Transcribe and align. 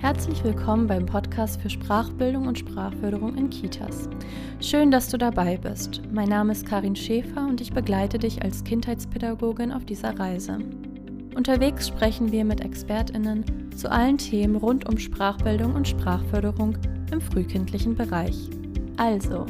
Herzlich 0.00 0.42
willkommen 0.42 0.86
beim 0.86 1.04
Podcast 1.04 1.60
für 1.60 1.68
Sprachbildung 1.68 2.46
und 2.46 2.58
Sprachförderung 2.58 3.36
in 3.36 3.50
Kitas. 3.50 4.08
Schön, 4.58 4.90
dass 4.90 5.10
du 5.10 5.18
dabei 5.18 5.58
bist. 5.58 6.00
Mein 6.10 6.30
Name 6.30 6.52
ist 6.52 6.64
Karin 6.64 6.96
Schäfer 6.96 7.46
und 7.46 7.60
ich 7.60 7.70
begleite 7.70 8.18
dich 8.18 8.42
als 8.42 8.64
Kindheitspädagogin 8.64 9.70
auf 9.70 9.84
dieser 9.84 10.18
Reise. 10.18 10.56
Unterwegs 11.36 11.88
sprechen 11.88 12.32
wir 12.32 12.46
mit 12.46 12.62
ExpertInnen 12.62 13.44
zu 13.76 13.90
allen 13.90 14.16
Themen 14.16 14.56
rund 14.56 14.88
um 14.88 14.96
Sprachbildung 14.96 15.74
und 15.74 15.86
Sprachförderung 15.86 16.78
im 17.12 17.20
frühkindlichen 17.20 17.94
Bereich. 17.94 18.48
Also, 18.96 19.44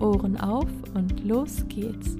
Ohren 0.00 0.40
auf 0.40 0.68
und 0.94 1.24
los 1.24 1.64
geht's. 1.68 2.16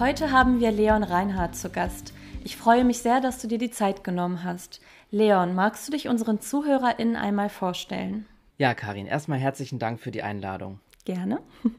Heute 0.00 0.30
haben 0.30 0.60
wir 0.60 0.70
Leon 0.70 1.02
Reinhardt 1.02 1.56
zu 1.56 1.70
Gast. 1.70 2.12
Ich 2.44 2.56
freue 2.56 2.84
mich 2.84 2.98
sehr, 2.98 3.20
dass 3.20 3.42
du 3.42 3.48
dir 3.48 3.58
die 3.58 3.72
Zeit 3.72 4.04
genommen 4.04 4.44
hast. 4.44 4.80
Leon, 5.10 5.56
magst 5.56 5.88
du 5.88 5.92
dich 5.92 6.06
unseren 6.06 6.40
ZuhörerInnen 6.40 7.16
einmal 7.16 7.48
vorstellen? 7.48 8.24
Ja, 8.58 8.74
Karin, 8.74 9.06
erstmal 9.06 9.40
herzlichen 9.40 9.80
Dank 9.80 9.98
für 9.98 10.12
die 10.12 10.22
Einladung. 10.22 10.78
Gerne. 11.04 11.40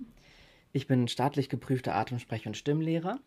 ich 0.73 0.85
bin 0.85 1.07
staatlich 1.07 1.47
geprüfter 1.47 1.95
Atemsprech- 1.95 2.45
und 2.45 2.57
Stimmlehrer 2.57 3.19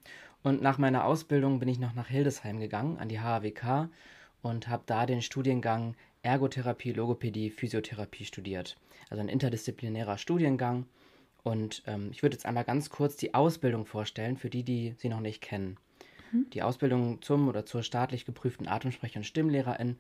und 0.43 0.61
nach 0.61 0.77
meiner 0.77 1.07
Ausbildung 1.07 1.59
bin 1.59 1.71
ich 1.71 1.79
noch 1.79 1.95
nach 1.95 2.09
Hildesheim 2.09 2.61
gegangen, 2.61 2.99
an 2.99 3.09
die 3.09 3.21
HAWK 3.21 3.89
und 4.43 4.69
habe 4.69 4.83
da 4.85 5.07
den 5.07 5.23
Studiengang 5.23 5.95
Ergotherapie, 6.21 6.93
Logopädie, 6.93 7.49
Physiotherapie 7.49 8.27
studiert. 8.27 8.77
Also 9.09 9.23
ein 9.23 9.31
interdisziplinärer 9.31 10.19
Studiengang. 10.19 10.85
Und 11.43 11.83
ähm, 11.87 12.09
ich 12.13 12.23
würde 12.23 12.35
jetzt 12.35 12.47
einmal 12.47 12.65
ganz 12.65 12.91
kurz 12.91 13.17
die 13.17 13.35
Ausbildung 13.35 13.87
vorstellen, 13.87 14.37
für 14.37 14.51
die, 14.51 14.63
die 14.63 14.95
sie 14.99 15.09
noch 15.09 15.21
nicht 15.21 15.41
kennen. 15.41 15.77
Mhm. 16.31 16.47
Die 16.51 16.63
Ausbildung 16.63 17.21
zum 17.23 17.49
oder 17.49 17.67
zur 17.67 17.83
staatlich 17.83 18.25
geprüften 18.25 18.69
Atemsprecher- 18.69 19.19
und 19.19 19.25
Stimmlehrerin 19.25 19.97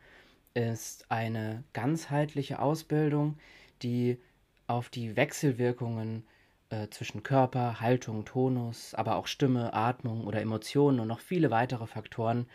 ist 0.55 1.11
eine 1.11 1.65
ganzheitliche 1.73 2.61
Ausbildung, 2.61 3.39
die 3.83 4.19
auf 4.67 4.89
die 4.89 5.17
Wechselwirkungen 5.17 6.25
äh, 6.71 6.89
zwischen 6.89 7.23
Körper, 7.23 7.81
Haltung, 7.81 8.25
Tonus, 8.25 8.95
aber 8.95 9.17
auch 9.17 9.27
Stimme, 9.27 9.75
Atmung 9.75 10.27
oder 10.27 10.41
Emotionen 10.41 11.01
und 11.01 11.09
noch 11.09 11.21
viele 11.21 11.51
weitere 11.51 11.87
Faktoren, 11.87 12.47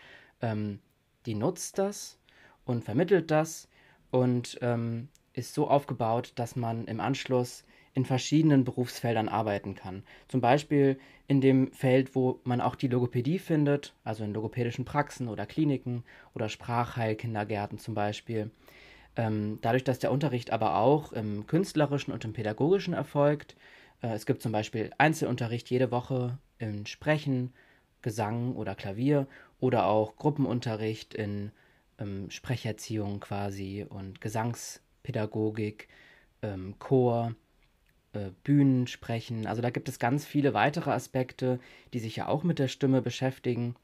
ähm, 0.42 0.80
die 1.26 1.36
nutzt 1.36 1.78
das 1.78 2.18
und 2.66 2.84
vermittelt 2.84 3.32
das 3.32 3.68
und 4.12 4.58
ähm, 4.62 5.10
ist 5.34 5.54
so 5.54 5.70
aufgebaut, 5.70 6.32
dass 6.36 6.56
man 6.56 6.86
im 6.86 7.00
Anschluss 7.00 7.64
in 7.98 8.06
verschiedenen 8.06 8.64
Berufsfeldern 8.64 9.28
arbeiten 9.28 9.74
kann. 9.74 10.04
Zum 10.28 10.40
Beispiel 10.40 11.00
in 11.28 11.42
dem 11.42 11.72
Feld, 11.72 12.14
wo 12.14 12.40
man 12.44 12.62
auch 12.62 12.76
die 12.76 12.90
Logopädie 12.90 13.40
findet, 13.40 13.96
also 14.04 14.24
in 14.24 14.36
logopädischen 14.36 14.86
Praxen 14.86 15.28
oder 15.28 15.48
Kliniken 15.48 16.04
oder 16.36 16.48
Sprachheilkindergärten 16.48 17.80
zum 17.80 17.96
Beispiel. 17.96 18.52
Ähm, 19.16 19.58
dadurch, 19.62 19.84
dass 19.84 19.98
der 19.98 20.12
Unterricht 20.12 20.54
aber 20.54 20.78
auch 20.78 21.12
im 21.12 21.48
künstlerischen 21.48 22.14
und 22.14 22.24
im 22.24 22.34
pädagogischen 22.34 22.94
erfolgt. 22.94 23.56
Äh, 24.04 24.10
es 24.10 24.28
gibt 24.28 24.44
zum 24.44 24.52
Beispiel 24.52 24.92
Einzelunterricht 25.00 25.68
jede 25.72 25.90
Woche 25.90 26.38
in 26.60 26.86
Sprechen, 26.86 27.52
Gesang 28.04 28.56
oder 28.56 28.76
Klavier 28.76 29.26
oder 29.60 29.88
auch 29.88 30.18
Gruppenunterricht 30.18 31.16
in 31.16 31.52
ähm, 31.98 32.30
Sprecherziehung 32.30 33.22
quasi 33.22 33.88
und 33.90 34.22
Gesangspädagogik, 34.22 35.88
ähm, 36.44 36.76
Chor 36.78 37.34
äh, 38.18 38.32
Bühnen 38.44 38.88
sprechen. 38.88 39.48
Also 39.48 39.62
da 39.62 39.70
gibt 39.70 39.90
es 39.90 40.00
ganz 40.00 40.26
viele 40.26 40.54
weitere 40.54 40.92
Aspekte, 40.92 41.60
die 41.94 42.00
sich 42.00 42.16
ja 42.16 42.28
auch 42.28 42.44
mit 42.44 42.60
der 42.60 42.68
Stimme 42.68 43.02
beschäftigen, 43.02 43.76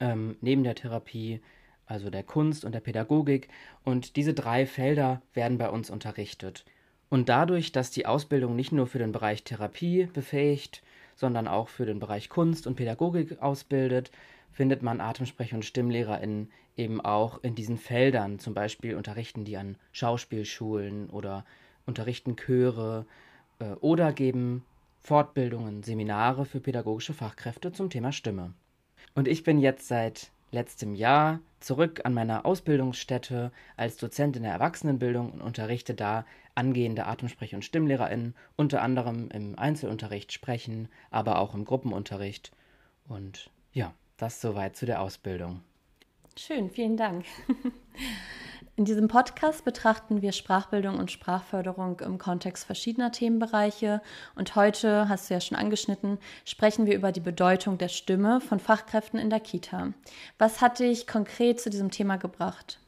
ähm, 0.00 0.36
neben 0.40 0.64
der 0.64 0.74
Therapie, 0.74 1.40
also 1.86 2.10
der 2.10 2.22
Kunst 2.22 2.64
und 2.64 2.72
der 2.72 2.80
Pädagogik. 2.80 3.48
Und 3.84 4.16
diese 4.16 4.34
drei 4.34 4.66
Felder 4.66 5.22
werden 5.34 5.58
bei 5.58 5.68
uns 5.68 5.90
unterrichtet. 5.90 6.64
Und 7.08 7.28
dadurch, 7.28 7.72
dass 7.72 7.90
die 7.90 8.06
Ausbildung 8.06 8.56
nicht 8.56 8.72
nur 8.72 8.86
für 8.86 8.98
den 8.98 9.12
Bereich 9.12 9.44
Therapie 9.44 10.08
befähigt, 10.14 10.82
sondern 11.14 11.46
auch 11.46 11.68
für 11.68 11.84
den 11.84 11.98
Bereich 11.98 12.30
Kunst 12.30 12.66
und 12.66 12.76
Pädagogik 12.76 13.42
ausbildet, 13.42 14.10
findet 14.50 14.82
man 14.82 15.00
Atemsprech- 15.00 15.54
und 15.54 15.64
StimmlehrerInnen 15.64 16.50
eben 16.76 17.00
auch 17.00 17.42
in 17.42 17.54
diesen 17.54 17.78
Feldern. 17.78 18.38
Zum 18.38 18.54
Beispiel 18.54 18.96
unterrichten 18.96 19.44
die 19.44 19.56
an 19.56 19.76
Schauspielschulen 19.92 21.10
oder 21.10 21.44
unterrichten 21.86 22.36
Chöre 22.36 23.06
oder 23.80 24.12
geben 24.12 24.64
Fortbildungen, 25.00 25.82
Seminare 25.82 26.44
für 26.44 26.60
pädagogische 26.60 27.14
Fachkräfte 27.14 27.72
zum 27.72 27.90
Thema 27.90 28.12
Stimme. 28.12 28.54
Und 29.14 29.28
ich 29.28 29.42
bin 29.42 29.58
jetzt 29.58 29.88
seit 29.88 30.30
letztem 30.52 30.94
Jahr 30.94 31.40
zurück 31.60 32.02
an 32.04 32.14
meiner 32.14 32.44
Ausbildungsstätte 32.46 33.52
als 33.76 33.96
Dozent 33.96 34.36
in 34.36 34.42
der 34.42 34.52
Erwachsenenbildung 34.52 35.32
und 35.32 35.40
unterrichte 35.40 35.94
da 35.94 36.24
angehende 36.54 37.06
Atemsprech- 37.06 37.54
und 37.54 37.64
StimmlehrerInnen, 37.64 38.34
unter 38.56 38.82
anderem 38.82 39.28
im 39.30 39.58
Einzelunterricht 39.58 40.32
sprechen, 40.32 40.88
aber 41.10 41.38
auch 41.38 41.54
im 41.54 41.64
Gruppenunterricht. 41.64 42.52
Und 43.08 43.50
ja, 43.72 43.94
das 44.18 44.40
soweit 44.40 44.76
zu 44.76 44.86
der 44.86 45.00
Ausbildung. 45.00 45.62
Schön, 46.36 46.70
vielen 46.70 46.96
Dank. 46.96 47.24
In 48.74 48.86
diesem 48.86 49.06
Podcast 49.06 49.66
betrachten 49.66 50.22
wir 50.22 50.32
Sprachbildung 50.32 50.98
und 50.98 51.10
Sprachförderung 51.10 52.00
im 52.00 52.16
Kontext 52.16 52.64
verschiedener 52.64 53.12
Themenbereiche. 53.12 54.00
Und 54.34 54.56
heute, 54.56 55.10
hast 55.10 55.28
du 55.28 55.34
ja 55.34 55.42
schon 55.42 55.58
angeschnitten, 55.58 56.18
sprechen 56.46 56.86
wir 56.86 56.94
über 56.94 57.12
die 57.12 57.20
Bedeutung 57.20 57.76
der 57.76 57.88
Stimme 57.88 58.40
von 58.40 58.58
Fachkräften 58.58 59.20
in 59.20 59.28
der 59.28 59.40
Kita. 59.40 59.92
Was 60.38 60.62
hat 60.62 60.78
dich 60.78 61.06
konkret 61.06 61.60
zu 61.60 61.68
diesem 61.68 61.90
Thema 61.90 62.16
gebracht? 62.16 62.80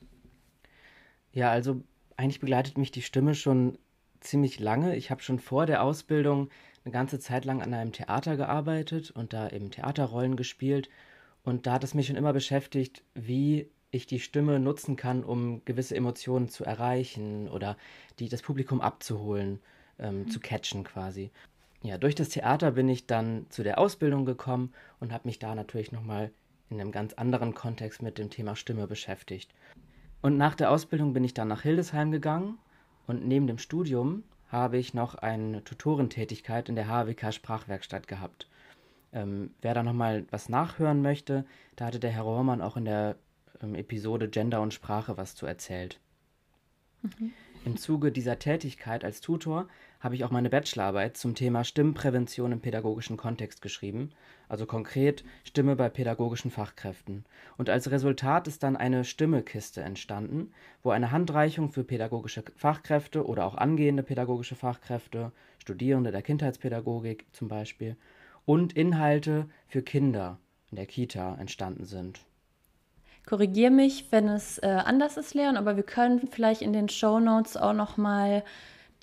Ja, 1.33 1.51
also 1.51 1.83
eigentlich 2.17 2.41
begleitet 2.41 2.79
mich 2.79 2.91
die 2.91 3.03
Stimme 3.03 3.35
schon 3.35 3.77
ziemlich 4.21 4.61
lange. 4.61 4.97
Ich 4.97 5.11
habe 5.11 5.23
schon 5.23 5.39
vor 5.39 5.67
der 5.67 5.83
Ausbildung 5.83 6.49
eine 6.87 6.93
ganze 6.93 7.19
Zeit 7.19 7.45
lang 7.45 7.61
an 7.61 7.75
einem 7.75 7.93
Theater 7.93 8.39
gearbeitet 8.39 9.11
und 9.11 9.35
da 9.35 9.51
eben 9.51 9.71
Theaterrollen 9.71 10.37
gespielt. 10.37 10.89
Und 11.43 11.67
da 11.67 11.75
hat 11.75 11.85
es 11.85 11.93
mich 11.93 12.07
schon 12.07 12.17
immer 12.17 12.33
beschäftigt, 12.33 13.03
wie 13.15 13.71
ich 13.95 14.07
die 14.07 14.21
Stimme 14.21 14.59
nutzen 14.59 14.97
kann, 14.97 15.25
um 15.25 15.65
gewisse 15.65 15.97
Emotionen 15.97 16.49
zu 16.49 16.65
erreichen 16.65 17.49
oder 17.49 17.77
die 18.19 18.29
das 18.29 18.43
Publikum 18.43 18.81
abzuholen, 18.81 19.61
ähm, 19.99 20.21
mhm. 20.21 20.29
zu 20.29 20.41
catchen 20.41 20.85
quasi. 20.85 21.31
Ja, 21.83 21.99
durch 21.99 22.15
das 22.15 22.31
Theater 22.31 22.73
bin 22.73 22.89
ich 22.89 23.07
dann 23.07 23.47
zu 23.51 23.63
der 23.63 23.79
Ausbildung 23.79 24.25
gekommen 24.25 24.73
und 25.01 25.13
habe 25.13 25.29
mich 25.29 25.39
da 25.39 25.55
natürlich 25.55 25.93
nochmal 25.93 26.31
in 26.71 26.81
einem 26.81 26.93
ganz 26.93 27.13
anderen 27.13 27.55
Kontext 27.55 28.03
mit 28.03 28.19
dem 28.19 28.31
Thema 28.31 28.57
Stimme 28.57 28.87
beschäftigt. 28.87 29.51
Und 30.23 30.39
nach 30.39 30.55
der 30.55 30.71
Ausbildung 30.71 31.13
bin 31.13 31.25
ich 31.25 31.35
dann 31.35 31.49
nach 31.49 31.63
Hildesheim 31.63 32.11
gegangen 32.11 32.59
und 33.07 33.27
neben 33.27 33.47
dem 33.47 33.59
Studium 33.59 34.23
habe 34.49 34.79
ich 34.79 34.95
noch 34.95 35.17
eine 35.17 35.63
Tutorentätigkeit 35.63 36.69
in 36.69 36.77
der 36.77 36.89
HWK 36.89 37.33
Sprachwerkstatt 37.33 38.09
gehabt. 38.09 38.49
Ähm, 39.13 39.51
wer 39.61 39.75
da 39.75 39.83
nochmal 39.83 40.25
was 40.31 40.49
nachhören 40.49 41.03
möchte, 41.03 41.45
da 41.77 41.87
hatte 41.87 42.01
der 42.01 42.11
Herr 42.11 42.23
Rohrmann 42.23 42.63
auch 42.63 42.77
in 42.77 42.85
der 42.85 43.17
ähm, 43.63 43.75
Episode 43.75 44.29
Gender 44.29 44.61
und 44.61 44.75
Sprache 44.75 45.17
was 45.17 45.35
zu 45.35 45.47
erzählt. 45.47 46.01
Mhm. 47.03 47.33
Im 47.65 47.79
Zuge 47.79 48.13
dieser 48.13 48.39
Tätigkeit 48.39 49.05
als 49.05 49.23
Tutor 49.23 49.69
habe 49.99 50.15
ich 50.15 50.25
auch 50.25 50.31
meine 50.31 50.51
Bachelorarbeit 50.51 51.17
zum 51.17 51.35
Thema 51.35 51.65
Stimmprävention 51.65 52.53
im 52.53 52.61
pädagogischen 52.61 53.17
Kontext 53.17 53.63
geschrieben, 53.63 54.11
also 54.51 54.67
konkret 54.67 55.25
Stimme 55.45 55.75
bei 55.75 55.89
pädagogischen 55.89 56.51
Fachkräften. 56.51 57.25
Und 57.57 57.71
als 57.71 57.91
Resultat 57.91 58.49
ist 58.49 58.63
dann 58.63 58.77
eine 58.77 59.05
Stimmekiste 59.05 59.81
entstanden, 59.81 60.53
wo 60.83 60.91
eine 60.91 61.11
Handreichung 61.11 61.73
für 61.73 61.85
pädagogische 61.85 62.45
Fachkräfte 62.55 63.27
oder 63.27 63.47
auch 63.47 63.55
angehende 63.55 64.03
pädagogische 64.03 64.57
Fachkräfte, 64.57 65.33
Studierende 65.59 66.13
der 66.13 66.21
Kindheitspädagogik 66.21 67.25
zum 67.33 67.49
Beispiel, 67.49 67.97
und 68.45 68.75
Inhalte 68.75 69.49
für 69.69 69.81
Kinder 69.81 70.39
in 70.71 70.77
der 70.77 70.87
Kita 70.87 71.37
entstanden 71.37 71.87
sind. 71.87 72.21
Korrigiere 73.27 73.71
mich, 73.71 74.07
wenn 74.11 74.29
es 74.29 74.59
äh, 74.59 74.67
anders 74.67 75.17
ist, 75.17 75.35
Leon, 75.35 75.57
aber 75.57 75.77
wir 75.77 75.83
können 75.83 76.29
vielleicht 76.31 76.63
in 76.63 76.73
den 76.73 76.89
Show 76.89 77.21
Notes 77.21 77.57
auch 77.57 77.73
noch 77.73 77.97
mal 77.97 78.45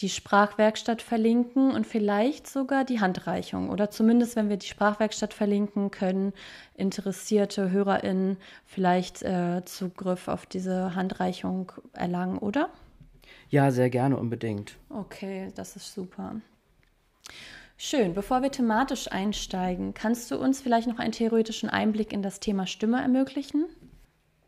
die 0.02 0.10
Sprachwerkstatt 0.10 1.02
verlinken 1.02 1.72
und 1.72 1.86
vielleicht 1.86 2.48
sogar 2.48 2.86
die 2.86 3.00
Handreichung 3.00 3.70
oder 3.70 3.92
zumindest, 3.92 4.36
wenn 4.36 4.50
wir 4.50 4.58
die 4.58 4.68
Sprachwerkstatt 4.68 5.34
verlinken, 5.34 5.92
können 5.92 6.34
interessierte 6.76 7.70
HörerInnen 7.72 8.38
vielleicht 8.66 9.22
äh, 9.22 9.64
Zugriff 9.66 10.28
auf 10.28 10.46
diese 10.46 10.96
Handreichung 10.96 11.72
erlangen, 11.94 12.40
oder? 12.40 12.70
Ja, 13.50 13.70
sehr 13.70 13.90
gerne, 13.90 14.18
unbedingt. 14.18 14.78
Okay, 14.90 15.52
das 15.56 15.76
ist 15.76 15.94
super. 15.94 16.36
Schön. 17.78 18.14
Bevor 18.14 18.42
wir 18.42 18.52
thematisch 18.52 19.12
einsteigen, 19.12 19.94
kannst 19.94 20.30
du 20.32 20.38
uns 20.38 20.62
vielleicht 20.62 20.88
noch 20.88 21.00
einen 21.00 21.12
theoretischen 21.12 21.70
Einblick 21.70 22.14
in 22.14 22.22
das 22.22 22.40
Thema 22.40 22.68
Stimme 22.68 23.02
ermöglichen? 23.02 23.66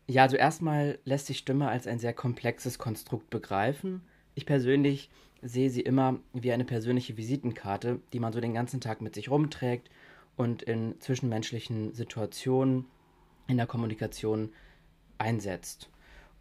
Ja, 0.08 0.24
also 0.24 0.36
erstmal 0.36 1.00
lässt 1.06 1.28
sich 1.28 1.38
Stimme 1.38 1.70
als 1.70 1.88
ein 1.88 2.00
sehr 2.00 2.14
komplexes 2.14 2.78
Konstrukt 2.78 3.30
begreifen. 3.30 4.02
Ich 4.36 4.46
persönlich 4.46 5.10
sehe 5.42 5.70
sie 5.70 5.82
immer 5.82 6.20
wie 6.34 6.52
eine 6.52 6.66
persönliche 6.66 7.18
Visitenkarte, 7.18 8.00
die 8.12 8.20
man 8.20 8.34
so 8.34 8.42
den 8.42 8.54
ganzen 8.54 8.82
Tag 8.82 9.02
mit 9.02 9.16
sich 9.16 9.30
rumträgt 9.30 9.90
und 10.36 10.62
in 10.62 11.00
zwischenmenschlichen 11.00 11.94
Situationen 11.94 12.86
in 13.48 13.58
der 13.58 13.68
Kommunikation 13.68 14.52
einsetzt. 15.18 15.90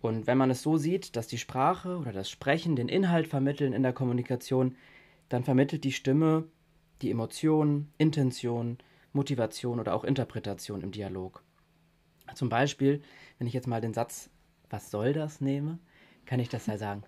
Und 0.00 0.26
wenn 0.26 0.38
man 0.38 0.50
es 0.50 0.62
so 0.62 0.76
sieht, 0.76 1.14
dass 1.14 1.28
die 1.28 1.38
Sprache 1.38 1.98
oder 1.98 2.12
das 2.12 2.28
Sprechen 2.28 2.74
den 2.74 2.88
Inhalt 2.88 3.28
vermitteln 3.28 3.72
in 3.72 3.82
der 3.82 3.92
Kommunikation, 3.92 4.76
dann 5.28 5.44
vermittelt 5.44 5.84
die 5.84 5.92
Stimme 5.92 6.48
die 7.02 7.10
Emotion, 7.10 7.88
Intention, 7.98 8.78
Motivation 9.12 9.80
oder 9.80 9.94
auch 9.94 10.04
Interpretation 10.04 10.82
im 10.82 10.92
Dialog. 10.92 11.42
Zum 12.34 12.48
Beispiel, 12.48 13.02
wenn 13.42 13.48
ich 13.48 13.54
jetzt 13.54 13.66
mal 13.66 13.80
den 13.80 13.92
Satz 13.92 14.30
Was 14.70 14.92
soll 14.92 15.12
das 15.12 15.40
nehme, 15.40 15.80
kann 16.26 16.38
ich 16.38 16.48
das 16.48 16.66
ja 16.66 16.78
sagen, 16.78 17.02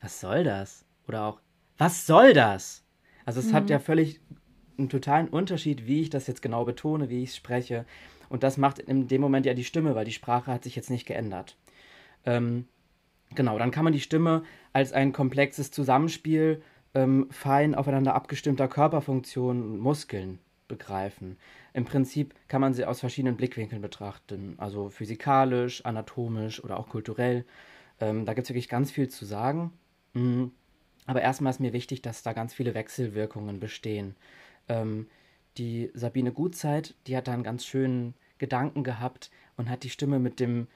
was 0.00 0.18
soll 0.18 0.42
das? 0.42 0.86
Oder 1.06 1.26
auch, 1.26 1.42
was 1.76 2.06
soll 2.06 2.32
das? 2.32 2.86
Also 3.26 3.40
es 3.40 3.48
mhm. 3.48 3.52
hat 3.52 3.68
ja 3.68 3.78
völlig 3.78 4.18
einen 4.78 4.88
totalen 4.88 5.28
Unterschied, 5.28 5.86
wie 5.86 6.00
ich 6.00 6.08
das 6.08 6.26
jetzt 6.26 6.40
genau 6.40 6.64
betone, 6.64 7.10
wie 7.10 7.22
ich 7.22 7.28
es 7.28 7.36
spreche. 7.36 7.84
Und 8.30 8.44
das 8.44 8.56
macht 8.56 8.78
in 8.78 9.08
dem 9.08 9.20
Moment 9.20 9.44
ja 9.44 9.52
die 9.52 9.62
Stimme, 9.62 9.94
weil 9.94 10.06
die 10.06 10.12
Sprache 10.12 10.50
hat 10.50 10.64
sich 10.64 10.74
jetzt 10.74 10.88
nicht 10.88 11.04
geändert. 11.04 11.58
Ähm, 12.24 12.66
genau, 13.34 13.58
dann 13.58 13.70
kann 13.70 13.84
man 13.84 13.92
die 13.92 14.00
Stimme 14.00 14.44
als 14.72 14.94
ein 14.94 15.12
komplexes 15.12 15.70
Zusammenspiel 15.70 16.62
ähm, 16.94 17.26
fein 17.30 17.74
aufeinander 17.74 18.14
abgestimmter 18.14 18.68
Körperfunktionen 18.68 19.62
und 19.64 19.80
Muskeln 19.80 20.38
begreifen. 20.66 21.36
Im 21.78 21.84
Prinzip 21.84 22.34
kann 22.48 22.60
man 22.60 22.74
sie 22.74 22.84
aus 22.84 22.98
verschiedenen 22.98 23.36
Blickwinkeln 23.36 23.80
betrachten, 23.80 24.54
also 24.56 24.90
physikalisch, 24.90 25.84
anatomisch 25.84 26.64
oder 26.64 26.76
auch 26.76 26.88
kulturell. 26.88 27.44
Ähm, 28.00 28.26
da 28.26 28.34
gibt 28.34 28.46
es 28.46 28.50
wirklich 28.50 28.68
ganz 28.68 28.90
viel 28.90 29.08
zu 29.08 29.24
sagen. 29.24 29.72
Mhm. 30.12 30.50
Aber 31.06 31.22
erstmal 31.22 31.52
ist 31.52 31.60
mir 31.60 31.72
wichtig, 31.72 32.02
dass 32.02 32.24
da 32.24 32.32
ganz 32.32 32.52
viele 32.52 32.74
Wechselwirkungen 32.74 33.60
bestehen. 33.60 34.16
Ähm, 34.68 35.06
die 35.56 35.92
Sabine 35.94 36.32
Gutzeit, 36.32 36.96
die 37.06 37.16
hat 37.16 37.28
da 37.28 37.32
einen 37.32 37.44
ganz 37.44 37.64
schönen 37.64 38.14
Gedanken 38.38 38.82
gehabt 38.82 39.30
und 39.56 39.70
hat 39.70 39.84
die 39.84 39.90
Stimme 39.90 40.18
mit 40.18 40.40
dem, 40.40 40.66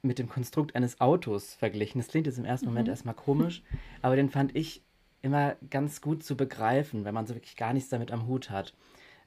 mit 0.00 0.18
dem 0.18 0.30
Konstrukt 0.30 0.74
eines 0.74 1.02
Autos 1.02 1.52
verglichen. 1.52 2.00
Das 2.00 2.08
klingt 2.08 2.26
jetzt 2.26 2.38
im 2.38 2.46
ersten 2.46 2.64
Moment 2.64 2.86
mhm. 2.86 2.92
erstmal 2.92 3.14
komisch, 3.14 3.62
aber 4.00 4.16
den 4.16 4.30
fand 4.30 4.56
ich 4.56 4.80
immer 5.20 5.56
ganz 5.68 6.00
gut 6.00 6.24
zu 6.24 6.34
begreifen, 6.34 7.04
wenn 7.04 7.12
man 7.12 7.26
so 7.26 7.34
wirklich 7.34 7.56
gar 7.56 7.74
nichts 7.74 7.90
damit 7.90 8.10
am 8.10 8.26
Hut 8.26 8.48
hat. 8.48 8.72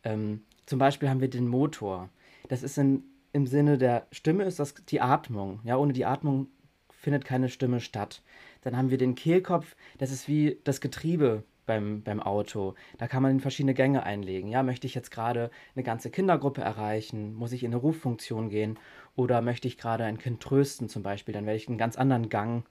Ähm, 0.03 0.41
zum 0.69 0.77
Beispiel 0.77 1.09
haben 1.09 1.19
wir 1.19 1.31
den 1.31 1.47
Motor. 1.47 2.09
Das 2.47 2.61
ist 2.61 2.77
in, 2.77 3.03
im 3.33 3.47
Sinne 3.47 3.79
der 3.79 4.05
Stimme 4.11 4.43
ist 4.43 4.59
das 4.59 4.75
die 4.75 5.01
Atmung. 5.01 5.61
Ja, 5.63 5.77
ohne 5.77 5.93
die 5.93 6.05
Atmung 6.05 6.45
findet 6.91 7.25
keine 7.25 7.49
Stimme 7.49 7.79
statt. 7.79 8.21
Dann 8.61 8.77
haben 8.77 8.91
wir 8.91 8.99
den 8.99 9.15
Kehlkopf, 9.15 9.75
das 9.97 10.11
ist 10.11 10.27
wie 10.27 10.59
das 10.65 10.79
Getriebe 10.79 11.43
beim, 11.65 12.03
beim 12.03 12.21
Auto. 12.21 12.75
Da 12.99 13.07
kann 13.07 13.23
man 13.23 13.31
in 13.31 13.39
verschiedene 13.39 13.73
Gänge 13.73 14.03
einlegen. 14.03 14.47
Ja, 14.47 14.61
möchte 14.61 14.85
ich 14.85 14.93
jetzt 14.93 15.09
gerade 15.09 15.49
eine 15.73 15.83
ganze 15.83 16.11
Kindergruppe 16.11 16.61
erreichen? 16.61 17.33
Muss 17.33 17.51
ich 17.51 17.63
in 17.63 17.71
eine 17.71 17.81
Ruffunktion 17.81 18.49
gehen? 18.49 18.77
Oder 19.15 19.41
möchte 19.41 19.67
ich 19.67 19.79
gerade 19.79 20.03
ein 20.03 20.19
Kind 20.19 20.39
trösten 20.39 20.87
zum 20.87 21.01
Beispiel? 21.01 21.33
Dann 21.33 21.47
werde 21.47 21.57
ich 21.57 21.67
einen 21.67 21.79
ganz 21.79 21.95
anderen 21.95 22.29
Gang 22.29 22.63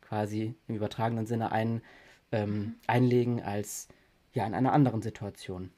quasi 0.00 0.56
im 0.66 0.74
übertragenen 0.74 1.26
Sinne 1.26 1.52
ein, 1.52 1.82
ähm, 2.32 2.74
einlegen 2.88 3.40
als 3.40 3.86
ja 4.32 4.44
in 4.44 4.54
einer 4.54 4.72
anderen 4.72 5.02
Situation. 5.02 5.70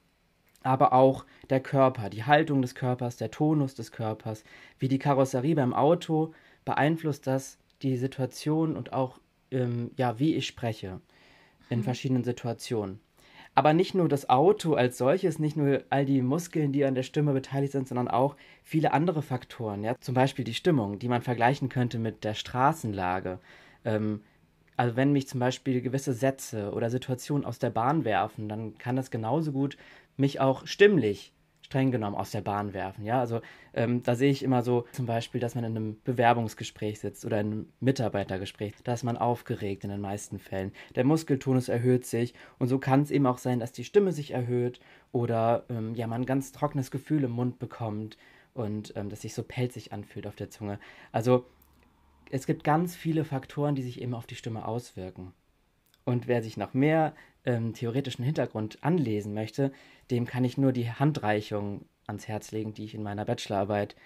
Aber 0.67 0.93
auch 0.93 1.25
der 1.49 1.61
Körper, 1.61 2.11
die 2.11 2.25
Haltung 2.25 2.61
des 2.61 2.75
Körpers, 2.75 3.17
der 3.17 3.31
Tonus 3.31 3.75
des 3.75 3.93
Körpers, 3.93 4.43
wie 4.81 4.89
die 4.89 4.99
Karosserie 4.99 5.55
beim 5.55 5.73
Auto 5.73 6.35
beeinflusst 6.65 7.27
das 7.29 7.59
die 7.83 7.97
Situation 7.97 8.77
und 8.77 8.93
auch 8.93 9.21
ähm, 9.53 9.93
ja 9.97 10.19
wie 10.19 10.35
ich 10.35 10.47
spreche 10.47 11.01
in 11.71 11.79
mhm. 11.79 11.85
verschiedenen 11.85 12.25
Situationen. 12.25 12.99
Aber 13.55 13.73
nicht 13.73 13.95
nur 13.95 14.09
das 14.09 14.29
Auto 14.29 14.75
als 14.75 14.99
solches, 14.99 15.39
nicht 15.39 15.57
nur 15.57 15.83
all 15.89 16.05
die 16.05 16.21
Muskeln, 16.21 16.73
die 16.73 16.85
an 16.85 16.95
der 16.95 17.05
Stimme 17.05 17.33
beteiligt 17.33 17.73
sind, 17.73 17.89
sondern 17.89 18.09
auch 18.09 18.37
viele 18.63 18.93
andere 18.93 19.23
Faktoren. 19.23 19.83
Ja? 19.85 19.95
Zum 20.01 20.15
Beispiel 20.15 20.45
die 20.45 20.53
Stimmung, 20.53 20.99
die 20.99 21.09
man 21.09 21.23
vergleichen 21.23 21.69
könnte 21.69 21.99
mit 21.99 22.25
der 22.25 22.35
Straßenlage. 22.35 23.39
Ähm, 23.85 24.21
also 24.77 24.95
wenn 24.97 25.13
mich 25.13 25.27
zum 25.27 25.41
Beispiel 25.41 25.81
gewisse 25.81 26.13
Sätze 26.13 26.73
oder 26.73 26.91
Situationen 26.91 27.47
aus 27.47 27.59
der 27.59 27.71
Bahn 27.71 28.05
werfen, 28.05 28.49
dann 28.49 28.77
kann 28.77 28.97
das 28.97 29.11
genauso 29.11 29.53
gut 29.53 29.79
mich 30.17 30.41
auch 30.41 30.67
stimmlich 30.67 31.33
streng 31.67 31.91
genommen 31.91 32.15
aus 32.15 32.31
der 32.31 32.43
Bahn 32.43 32.75
werfen. 32.75 33.05
Ja, 33.05 33.19
also 33.19 33.41
ähm, 33.75 34.03
da 34.05 34.15
sehe 34.15 34.31
ich 34.31 34.45
immer 34.45 34.63
so 34.63 34.85
zum 34.93 35.07
Beispiel, 35.07 35.41
dass 35.41 35.57
man 35.57 35.65
in 35.65 35.77
einem 35.77 36.01
Bewerbungsgespräch 36.05 37.01
sitzt 37.01 37.25
oder 37.25 37.41
in 37.41 37.47
einem 37.47 37.73
Mitarbeitergespräch, 37.81 38.75
da 38.85 38.93
ist 38.93 39.03
man 39.03 39.17
aufgeregt 39.17 39.83
in 39.83 39.91
den 39.91 40.01
meisten 40.01 40.39
Fällen. 40.39 40.73
Der 40.95 41.05
Muskeltonus 41.05 41.69
erhöht 41.69 42.07
sich 42.07 42.35
und 42.59 42.69
so 42.69 42.79
kann 42.79 43.03
es 43.03 43.11
eben 43.11 43.27
auch 43.27 43.39
sein, 43.39 43.59
dass 43.59 43.73
die 43.73 43.85
Stimme 43.85 44.13
sich 44.13 44.31
erhöht 44.31 44.79
oder 45.11 45.65
ähm, 45.69 45.95
ja 45.97 46.07
man 46.07 46.23
ein 46.23 46.27
ganz 46.27 46.53
trockenes 46.53 46.93
Gefühl 46.93 47.25
im 47.25 47.33
Mund 47.33 47.59
bekommt 47.59 48.17
und 48.55 48.93
ähm, 48.97 49.09
das 49.09 49.23
sich 49.23 49.35
so 49.35 49.43
pelzig 49.43 49.93
anfühlt 49.93 50.29
auf 50.29 50.37
der 50.37 50.51
Zunge. 50.51 50.79
Also 51.11 51.47
es 52.31 52.47
gibt 52.47 52.63
ganz 52.63 52.95
viele 52.95 53.25
Faktoren, 53.25 53.75
die 53.75 53.83
sich 53.83 54.01
eben 54.01 54.15
auf 54.15 54.27
die 54.27 54.37
Stimme 54.37 54.67
auswirken. 54.67 55.33
Und 56.05 56.29
wer 56.29 56.43
sich 56.43 56.57
noch 56.57 56.75
mehr 56.75 57.15
ähm, 57.47 57.73
theoretischen 57.73 58.25
Hintergrund 58.25 58.79
anlesen 58.83 59.33
möchte, 59.33 59.73
dem 60.11 60.27
kann 60.27 60.45
ich 60.45 60.59
nur 60.59 60.73
die 60.73 60.91
Handreichung 60.91 61.87
ans 62.07 62.29
Herz 62.29 62.53
legen, 62.53 62.75
die 62.75 62.85
ich 62.85 62.95
in 62.95 63.03
meiner 63.03 63.25
Bachelorarbeit 63.25 63.97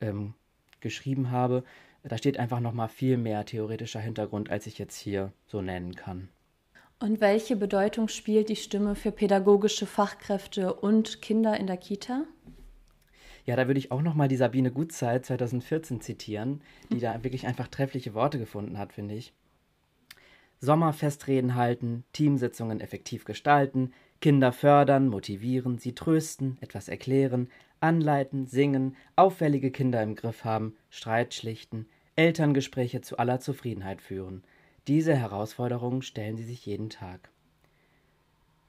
ähm, 0.00 0.34
geschrieben 0.80 1.30
habe. 1.30 1.64
Da 2.02 2.16
steht 2.16 2.38
einfach 2.38 2.60
noch 2.60 2.72
mal 2.72 2.88
viel 2.88 3.16
mehr 3.16 3.44
theoretischer 3.44 4.00
Hintergrund, 4.00 4.50
als 4.50 4.66
ich 4.66 4.78
jetzt 4.78 4.98
hier 4.98 5.32
so 5.46 5.60
nennen 5.60 5.94
kann. 5.94 6.28
Und 6.98 7.20
welche 7.20 7.56
Bedeutung 7.56 8.08
spielt 8.08 8.50
die 8.50 8.56
Stimme 8.56 8.94
für 8.94 9.10
pädagogische 9.10 9.86
Fachkräfte 9.86 10.74
und 10.74 11.22
Kinder 11.22 11.58
in 11.58 11.66
der 11.66 11.78
Kita? 11.78 12.24
Ja, 13.46 13.56
da 13.56 13.66
würde 13.66 13.78
ich 13.78 13.90
auch 13.90 14.02
noch 14.02 14.14
mal 14.14 14.28
die 14.28 14.36
Sabine 14.36 14.70
Gutzeit 14.70 15.24
2014 15.24 16.02
zitieren, 16.02 16.60
die 16.92 17.00
da 17.00 17.24
wirklich 17.24 17.46
einfach 17.46 17.68
treffliche 17.68 18.12
Worte 18.12 18.38
gefunden 18.38 18.78
hat, 18.78 18.92
finde 18.92 19.14
ich. 19.14 19.32
Sommerfestreden 20.60 21.54
halten, 21.54 22.04
Teamsitzungen 22.12 22.80
effektiv 22.80 23.24
gestalten, 23.24 23.92
Kinder 24.20 24.52
fördern, 24.52 25.08
motivieren, 25.08 25.78
sie 25.78 25.94
trösten, 25.94 26.58
etwas 26.60 26.88
erklären, 26.88 27.48
anleiten, 27.80 28.46
singen, 28.46 28.96
auffällige 29.16 29.70
Kinder 29.70 30.02
im 30.02 30.14
Griff 30.14 30.44
haben, 30.44 30.76
Streit 30.90 31.32
schlichten, 31.32 31.86
Elterngespräche 32.16 33.00
zu 33.00 33.16
aller 33.16 33.40
Zufriedenheit 33.40 34.02
führen. 34.02 34.42
Diese 34.86 35.16
Herausforderungen 35.16 36.02
stellen 36.02 36.36
sie 36.36 36.44
sich 36.44 36.66
jeden 36.66 36.90
Tag. 36.90 37.30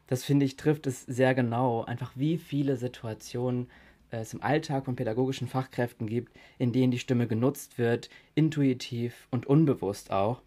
Das 0.08 0.24
finde 0.24 0.46
ich 0.46 0.56
trifft 0.56 0.88
es 0.88 1.06
sehr 1.06 1.34
genau, 1.34 1.84
einfach 1.84 2.14
wie 2.16 2.38
viele 2.38 2.78
Situationen 2.78 3.70
es 4.10 4.34
im 4.34 4.44
Alltag 4.44 4.86
von 4.86 4.96
pädagogischen 4.96 5.48
Fachkräften 5.48 6.08
gibt, 6.08 6.34
in 6.58 6.74
denen 6.74 6.92
die 6.92 7.00
Stimme 7.00 7.28
genutzt 7.28 7.78
wird, 7.78 8.10
intuitiv 8.36 9.28
und 9.32 9.46
unbewusst 9.46 10.12
auch. 10.12 10.42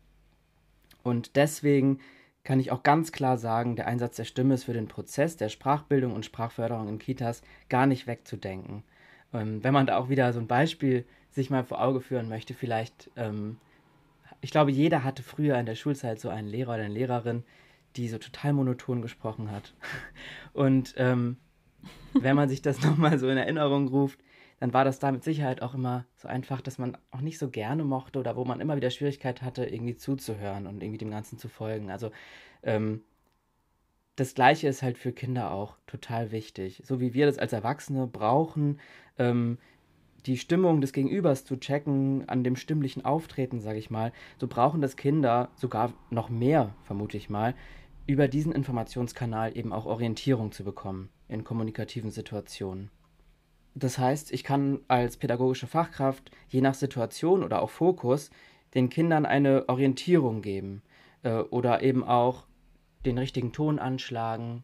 Und 1.05 1.37
deswegen 1.37 2.01
kann 2.43 2.61
ich 2.61 2.73
auch 2.73 2.83
ganz 2.83 3.13
klar 3.13 3.39
sagen, 3.39 3.77
der 3.77 3.87
Einsatz 3.87 4.17
der 4.17 4.25
Stimme 4.25 4.55
ist 4.55 4.65
für 4.65 4.73
den 4.73 4.89
Prozess 4.89 5.37
der 5.37 5.49
Sprachbildung 5.49 6.13
und 6.13 6.25
Sprachförderung 6.25 6.89
in 6.89 6.99
Kitas 6.99 7.43
gar 7.69 7.87
nicht 7.87 8.07
wegzudenken. 8.07 8.83
Ähm, 9.33 9.63
wenn 9.63 9.73
man 9.73 9.87
da 9.87 9.97
auch 9.97 10.09
wieder 10.09 10.33
so 10.33 10.41
ein 10.41 10.47
Beispiel 10.47 11.05
sich 11.31 11.51
mal 11.51 11.65
vor 11.65 11.81
Auge 11.83 12.01
führen 12.01 12.29
möchte, 12.29 12.55
vielleicht, 12.55 13.11
ähm, 13.17 13.59
ich 14.41 14.51
glaube, 14.51 14.73
jeder 14.73 15.05
hatte 15.05 15.23
früher 15.23 15.59
in 15.59 15.67
der 15.67 15.75
Schulzeit 15.75 16.21
so 16.21 16.29
einen 16.29 16.49
Lehrer 16.49 16.75
oder 16.75 16.85
eine 16.85 16.95
Lehrerin, 16.95 17.45
die 17.97 18.09
so 18.09 18.19
total 18.19 18.53
monoton 18.53 19.03
gesprochen 19.03 19.51
hat. 19.51 19.75
Und 20.53 20.95
ähm, 20.99 21.37
wenn 22.13 22.37
man 22.37 22.49
sich 22.49 22.63
das 22.63 22.83
nochmal 22.85 23.19
so 23.19 23.29
in 23.29 23.39
Erinnerung 23.39 23.89
ruft, 23.89 24.19
dann 24.65 24.73
war 24.73 24.87
das 24.87 24.99
da 24.99 25.13
mit 25.13 25.23
Sicherheit 25.23 25.61
auch 25.61 25.75
immer 25.75 26.07
so 26.17 26.27
einfach, 26.27 26.63
dass 26.63 26.79
man 26.79 26.97
auch 27.11 27.21
nicht 27.21 27.39
so 27.39 27.51
gerne 27.51 27.85
mochte 27.85 28.19
oder 28.19 28.35
wo 28.35 28.47
man 28.47 28.63
immer 28.63 28.77
wieder 28.77 28.89
Schwierigkeit 28.89 29.43
hatte, 29.43 29.67
irgendwie 29.67 29.95
zuzuhören 29.95 30.67
und 30.67 30.83
irgendwie 30.83 30.97
dem 30.97 31.11
Ganzen 31.11 31.37
zu 31.37 31.51
folgen. 31.51 31.91
Also 31.91 32.11
ähm, 32.63 33.03
das 34.17 34.35
Gleiche 34.35 34.67
ist 34.67 34.83
halt 34.83 34.97
für 34.97 35.13
Kinder 35.13 35.51
auch 35.51 35.77
total 35.87 36.33
wichtig. 36.33 36.83
So 36.87 36.99
wie 36.99 37.13
wir 37.13 37.27
das 37.27 37.37
als 37.37 37.53
Erwachsene 37.53 38.07
brauchen, 38.07 38.81
ähm, 39.19 39.59
die 40.25 40.39
Stimmung 40.39 40.81
des 40.81 40.95
Gegenübers 40.95 41.45
zu 41.45 41.59
checken, 41.61 42.27
an 42.31 42.43
dem 42.43 42.57
stimmlichen 42.57 43.05
Auftreten, 43.05 43.61
sage 43.61 43.79
ich 43.79 43.91
mal, 43.91 44.15
so 44.39 44.47
brauchen 44.47 44.81
das 44.81 44.97
Kinder 44.97 45.51
sogar 45.57 45.93
noch 46.09 46.31
mehr, 46.31 46.75
vermute 46.85 47.19
ich 47.19 47.29
mal, 47.29 47.55
über 48.07 48.29
diesen 48.29 48.53
Informationskanal 48.53 49.59
eben 49.59 49.75
auch 49.75 49.85
Orientierung 49.85 50.53
zu 50.53 50.65
bekommen 50.65 51.11
in 51.29 51.45
kommunikativen 51.45 52.11
Situationen. 52.11 52.91
Das 53.75 53.99
heißt, 53.99 54.33
ich 54.33 54.45
kann 54.45 54.81
als 54.89 55.17
pädagogische 55.17 55.67
Fachkraft 55.67 56.31
je 56.49 56.61
nach 56.61 56.75
Situation 56.75 57.43
oder 57.43 57.61
auch 57.61 57.71
Fokus 57.71 58.31
den 58.75 58.89
Kindern 58.89 59.27
eine 59.27 59.69
Orientierung 59.69 60.43
geben 60.43 60.83
äh, 61.23 61.39
oder 61.39 61.83
eben 61.83 62.05
auch 62.05 62.47
den 63.05 63.19
richtigen 63.19 63.53
Ton 63.53 63.79
anschlagen, 63.79 64.63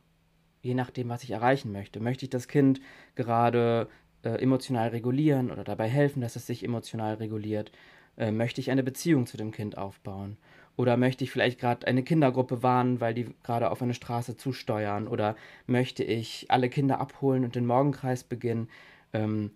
je 0.63 0.75
nachdem, 0.75 1.09
was 1.09 1.25
ich 1.25 1.31
erreichen 1.31 1.73
möchte. 1.73 2.01
Möchte 2.01 2.25
ich 2.25 2.31
das 2.31 2.49
Kind 2.49 2.81
gerade 3.15 3.89
äh, 4.23 4.31
emotional 4.43 4.89
regulieren 4.89 5.51
oder 5.51 5.65
dabei 5.65 5.89
helfen, 5.89 6.21
dass 6.21 6.37
es 6.37 6.47
sich 6.47 6.65
emotional 6.65 7.15
reguliert? 7.15 7.73
Äh, 8.17 8.31
möchte 8.31 8.61
ich 8.61 8.71
eine 8.71 8.83
Beziehung 8.83 9.27
zu 9.27 9.37
dem 9.37 9.51
Kind 9.51 9.77
aufbauen? 9.77 10.37
Oder 10.77 10.97
möchte 10.97 11.25
ich 11.25 11.31
vielleicht 11.31 11.59
gerade 11.61 11.87
eine 11.87 12.03
Kindergruppe 12.03 12.63
warnen, 12.63 13.01
weil 13.01 13.13
die 13.13 13.35
gerade 13.43 13.71
auf 13.71 13.83
eine 13.83 13.95
Straße 13.95 14.37
zusteuern? 14.37 15.09
Oder 15.09 15.37
möchte 15.67 16.05
ich 16.05 16.47
alle 16.49 16.69
Kinder 16.69 17.01
abholen 17.01 17.45
und 17.45 17.55
den 17.55 17.67
Morgenkreis 17.67 18.25
beginnen? 18.25 18.69
Ähm, 19.13 19.51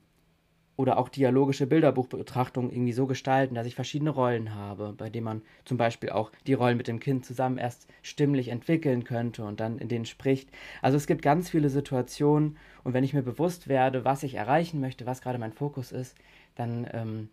oder 0.77 0.99
auch 0.99 1.09
dialogische 1.09 1.67
Bilderbuchbetrachtung 1.67 2.71
irgendwie 2.71 2.93
so 2.93 3.07
gestalten, 3.07 3.55
dass 3.55 3.67
ich 3.67 3.77
verschiedene 3.77 4.11
Rollen 4.11 4.55
habe, 4.55 4.93
bei 4.97 5.09
denen 5.09 5.25
man 5.25 5.43
zum 5.65 5.77
Beispiel 5.77 6.11
auch 6.11 6.33
die 6.47 6.55
Rollen 6.55 6.77
mit 6.77 6.89
dem 6.89 6.99
Kind 6.99 7.25
zusammen 7.25 7.59
erst 7.59 7.87
stimmlich 8.03 8.49
entwickeln 8.49 9.05
könnte 9.05 9.45
und 9.45 9.61
dann 9.61 9.79
in 9.79 9.89
denen 9.89 10.05
spricht. 10.05 10.51
Also 10.83 10.97
es 10.97 11.07
gibt 11.07 11.23
ganz 11.23 11.49
viele 11.49 11.69
Situationen 11.69 12.57
und 12.83 12.93
wenn 12.93 13.05
ich 13.05 13.15
mir 13.15 13.23
bewusst 13.23 13.69
werde, 13.69 14.05
was 14.05 14.25
ich 14.25 14.35
erreichen 14.35 14.81
möchte, 14.81 15.07
was 15.07 15.21
gerade 15.21 15.39
mein 15.39 15.53
Fokus 15.53 15.93
ist, 15.93 16.17
dann 16.57 16.89
ähm, 16.93 17.29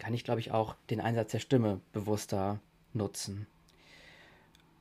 kann 0.00 0.14
ich, 0.14 0.24
glaube 0.24 0.40
ich, 0.40 0.50
auch 0.50 0.74
den 0.88 1.00
Einsatz 1.00 1.30
der 1.30 1.38
Stimme 1.38 1.80
bewusster 1.92 2.58
nutzen. 2.92 3.46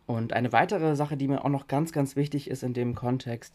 Und 0.07 0.33
eine 0.33 0.51
weitere 0.51 0.95
Sache, 0.95 1.17
die 1.17 1.27
mir 1.27 1.45
auch 1.45 1.49
noch 1.49 1.67
ganz, 1.67 1.91
ganz 1.91 2.15
wichtig 2.15 2.49
ist 2.49 2.63
in 2.63 2.73
dem 2.73 2.95
Kontext, 2.95 3.53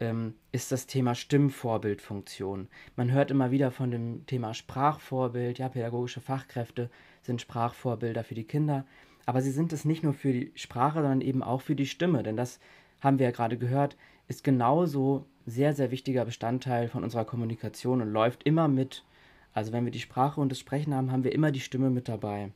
ähm, 0.00 0.34
ist 0.50 0.72
das 0.72 0.86
Thema 0.86 1.14
Stimmvorbildfunktion. 1.14 2.68
Man 2.96 3.12
hört 3.12 3.30
immer 3.30 3.50
wieder 3.50 3.70
von 3.70 3.90
dem 3.90 4.26
Thema 4.26 4.54
Sprachvorbild, 4.54 5.58
ja, 5.58 5.68
pädagogische 5.68 6.20
Fachkräfte 6.20 6.90
sind 7.22 7.40
Sprachvorbilder 7.40 8.24
für 8.24 8.34
die 8.34 8.44
Kinder, 8.44 8.84
aber 9.26 9.42
sie 9.42 9.52
sind 9.52 9.72
es 9.72 9.84
nicht 9.84 10.02
nur 10.02 10.14
für 10.14 10.32
die 10.32 10.52
Sprache, 10.54 11.00
sondern 11.00 11.20
eben 11.20 11.42
auch 11.42 11.60
für 11.60 11.76
die 11.76 11.86
Stimme, 11.86 12.22
denn 12.22 12.36
das 12.36 12.58
haben 13.00 13.18
wir 13.18 13.26
ja 13.26 13.32
gerade 13.32 13.58
gehört, 13.58 13.96
ist 14.28 14.42
genauso 14.44 15.26
sehr, 15.46 15.74
sehr 15.74 15.90
wichtiger 15.90 16.24
Bestandteil 16.24 16.88
von 16.88 17.04
unserer 17.04 17.24
Kommunikation 17.24 18.00
und 18.00 18.12
läuft 18.12 18.44
immer 18.44 18.68
mit. 18.68 19.04
Also 19.52 19.72
wenn 19.72 19.84
wir 19.84 19.92
die 19.92 20.00
Sprache 20.00 20.40
und 20.40 20.50
das 20.50 20.58
Sprechen 20.58 20.94
haben, 20.94 21.10
haben 21.10 21.24
wir 21.24 21.32
immer 21.32 21.50
die 21.50 21.60
Stimme 21.60 21.90
mit 21.90 22.08
dabei. 22.08 22.52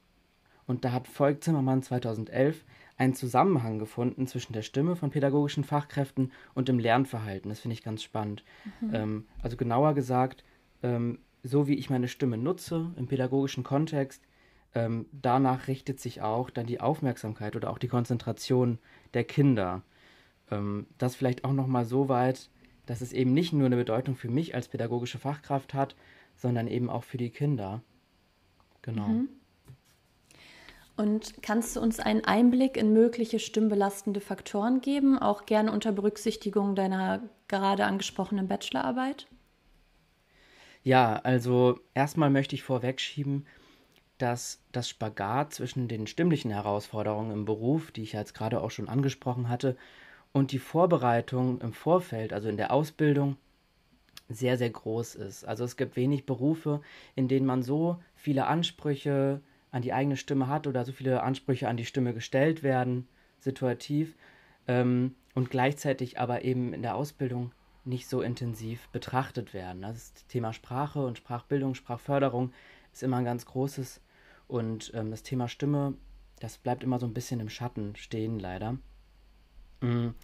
Und 0.66 0.84
da 0.84 0.92
hat 0.92 1.08
Volk 1.08 1.42
Zimmermann 1.42 1.82
2011 1.82 2.64
einen 2.96 3.14
Zusammenhang 3.14 3.78
gefunden 3.78 4.26
zwischen 4.26 4.52
der 4.52 4.62
Stimme 4.62 4.96
von 4.96 5.10
pädagogischen 5.10 5.64
Fachkräften 5.64 6.32
und 6.54 6.68
dem 6.68 6.78
Lernverhalten. 6.78 7.48
Das 7.48 7.60
finde 7.60 7.74
ich 7.74 7.82
ganz 7.82 8.02
spannend. 8.02 8.44
Mhm. 8.80 8.94
Ähm, 8.94 9.24
also 9.42 9.56
genauer 9.56 9.94
gesagt, 9.94 10.44
ähm, 10.82 11.18
so 11.42 11.66
wie 11.66 11.74
ich 11.74 11.90
meine 11.90 12.08
Stimme 12.08 12.38
nutze 12.38 12.92
im 12.96 13.06
pädagogischen 13.06 13.64
Kontext, 13.64 14.22
ähm, 14.74 15.06
danach 15.12 15.68
richtet 15.68 16.00
sich 16.00 16.22
auch 16.22 16.50
dann 16.50 16.66
die 16.66 16.80
Aufmerksamkeit 16.80 17.56
oder 17.56 17.70
auch 17.70 17.78
die 17.78 17.88
Konzentration 17.88 18.78
der 19.12 19.24
Kinder. 19.24 19.82
Ähm, 20.50 20.86
das 20.98 21.14
vielleicht 21.14 21.44
auch 21.44 21.52
nochmal 21.52 21.84
so 21.84 22.08
weit, 22.08 22.50
dass 22.86 23.00
es 23.00 23.12
eben 23.12 23.32
nicht 23.32 23.52
nur 23.52 23.66
eine 23.66 23.76
Bedeutung 23.76 24.14
für 24.16 24.28
mich 24.28 24.54
als 24.54 24.68
pädagogische 24.68 25.18
Fachkraft 25.18 25.74
hat, 25.74 25.96
sondern 26.36 26.66
eben 26.66 26.90
auch 26.90 27.04
für 27.04 27.18
die 27.18 27.30
Kinder. 27.30 27.82
Genau. 28.82 29.08
Mhm. 29.08 29.28
Und 30.96 31.42
kannst 31.42 31.74
du 31.74 31.80
uns 31.80 31.98
einen 31.98 32.24
Einblick 32.24 32.76
in 32.76 32.92
mögliche 32.92 33.40
stimmbelastende 33.40 34.20
Faktoren 34.20 34.80
geben, 34.80 35.18
auch 35.18 35.44
gerne 35.44 35.72
unter 35.72 35.90
Berücksichtigung 35.90 36.76
deiner 36.76 37.22
gerade 37.48 37.84
angesprochenen 37.84 38.46
Bachelorarbeit? 38.46 39.26
Ja, 40.84 41.16
also 41.24 41.80
erstmal 41.94 42.30
möchte 42.30 42.54
ich 42.54 42.62
vorwegschieben, 42.62 43.46
dass 44.18 44.60
das 44.70 44.88
Spagat 44.88 45.52
zwischen 45.54 45.88
den 45.88 46.06
stimmlichen 46.06 46.52
Herausforderungen 46.52 47.32
im 47.32 47.44
Beruf, 47.44 47.90
die 47.90 48.02
ich 48.02 48.12
jetzt 48.12 48.34
gerade 48.34 48.60
auch 48.60 48.70
schon 48.70 48.88
angesprochen 48.88 49.48
hatte, 49.48 49.76
und 50.32 50.52
die 50.52 50.58
Vorbereitung 50.58 51.60
im 51.60 51.72
Vorfeld, 51.72 52.32
also 52.32 52.48
in 52.48 52.56
der 52.56 52.72
Ausbildung, 52.72 53.36
sehr, 54.28 54.56
sehr 54.58 54.70
groß 54.70 55.16
ist. 55.16 55.44
Also 55.44 55.64
es 55.64 55.76
gibt 55.76 55.96
wenig 55.96 56.26
Berufe, 56.26 56.80
in 57.14 57.28
denen 57.28 57.46
man 57.46 57.62
so 57.62 57.98
viele 58.14 58.46
Ansprüche 58.46 59.40
an 59.74 59.82
die 59.82 59.92
eigene 59.92 60.16
Stimme 60.16 60.46
hat 60.46 60.68
oder 60.68 60.84
so 60.84 60.92
viele 60.92 61.24
Ansprüche 61.24 61.68
an 61.68 61.76
die 61.76 61.84
Stimme 61.84 62.14
gestellt 62.14 62.62
werden, 62.62 63.08
situativ, 63.40 64.14
ähm, 64.68 65.16
und 65.34 65.50
gleichzeitig 65.50 66.20
aber 66.20 66.44
eben 66.44 66.72
in 66.72 66.82
der 66.82 66.94
Ausbildung 66.94 67.50
nicht 67.84 68.06
so 68.08 68.22
intensiv 68.22 68.88
betrachtet 68.90 69.52
werden. 69.52 69.82
Das 69.82 70.14
Thema 70.28 70.52
Sprache 70.52 71.04
und 71.04 71.18
Sprachbildung, 71.18 71.74
Sprachförderung 71.74 72.52
ist 72.92 73.02
immer 73.02 73.16
ein 73.16 73.24
ganz 73.24 73.46
großes 73.46 74.00
und 74.46 74.92
ähm, 74.94 75.10
das 75.10 75.24
Thema 75.24 75.48
Stimme, 75.48 75.94
das 76.38 76.56
bleibt 76.56 76.84
immer 76.84 77.00
so 77.00 77.06
ein 77.06 77.14
bisschen 77.14 77.40
im 77.40 77.48
Schatten 77.48 77.96
stehen, 77.96 78.38
leider. 78.38 78.78
Mhm. 79.80 80.14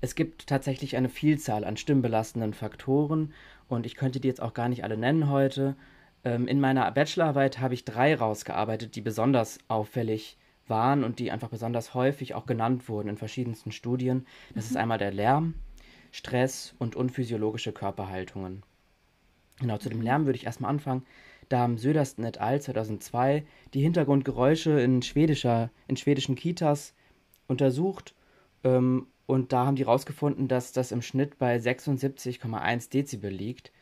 Es 0.00 0.14
gibt 0.14 0.46
tatsächlich 0.46 0.96
eine 0.96 1.10
Vielzahl 1.10 1.64
an 1.64 1.76
stimmbelastenden 1.76 2.54
Faktoren 2.54 3.34
und 3.68 3.84
ich 3.84 3.96
könnte 3.96 4.18
die 4.18 4.28
jetzt 4.28 4.40
auch 4.40 4.54
gar 4.54 4.70
nicht 4.70 4.82
alle 4.82 4.96
nennen 4.96 5.28
heute. 5.28 5.76
Ähm, 6.24 6.48
in 6.48 6.60
meiner 6.60 6.90
Bachelorarbeit 6.90 7.60
habe 7.60 7.74
ich 7.74 7.84
drei 7.84 8.14
rausgearbeitet, 8.14 8.96
die 8.96 9.00
besonders 9.00 9.58
auffällig 9.68 10.36
waren 10.66 11.04
und 11.04 11.18
die 11.18 11.30
einfach 11.30 11.50
besonders 11.50 11.94
häufig 11.94 12.34
auch 12.34 12.46
genannt 12.46 12.88
wurden 12.88 13.08
in 13.08 13.16
verschiedensten 13.16 13.72
Studien. 13.72 14.26
Das 14.54 14.64
mhm. 14.64 14.70
ist 14.70 14.76
einmal 14.76 14.98
der 14.98 15.12
Lärm, 15.12 15.54
Stress 16.10 16.74
und 16.78 16.96
unphysiologische 16.96 17.72
Körperhaltungen. 17.72 18.62
Genau, 19.60 19.78
zu 19.78 19.88
dem 19.88 19.98
mhm. 19.98 20.04
Lärm 20.04 20.26
würde 20.26 20.38
ich 20.38 20.46
erstmal 20.46 20.70
anfangen. 20.70 21.04
Da 21.50 21.58
haben 21.58 21.76
Södersten 21.76 22.24
et 22.24 22.38
al. 22.38 22.60
2002 22.60 23.44
die 23.74 23.82
Hintergrundgeräusche 23.82 24.80
in, 24.80 25.02
schwedischer, 25.02 25.70
in 25.88 25.96
schwedischen 25.96 26.36
Kitas 26.36 26.94
untersucht 27.46 28.14
ähm, 28.64 29.06
und 29.26 29.52
da 29.52 29.66
haben 29.66 29.76
die 29.76 29.84
herausgefunden, 29.84 30.48
dass 30.48 30.72
das 30.72 30.92
im 30.92 31.02
Schnitt 31.02 31.38
bei 31.38 31.56
76,1 31.56 32.90
Dezibel 32.90 33.30
liegt. 33.30 33.72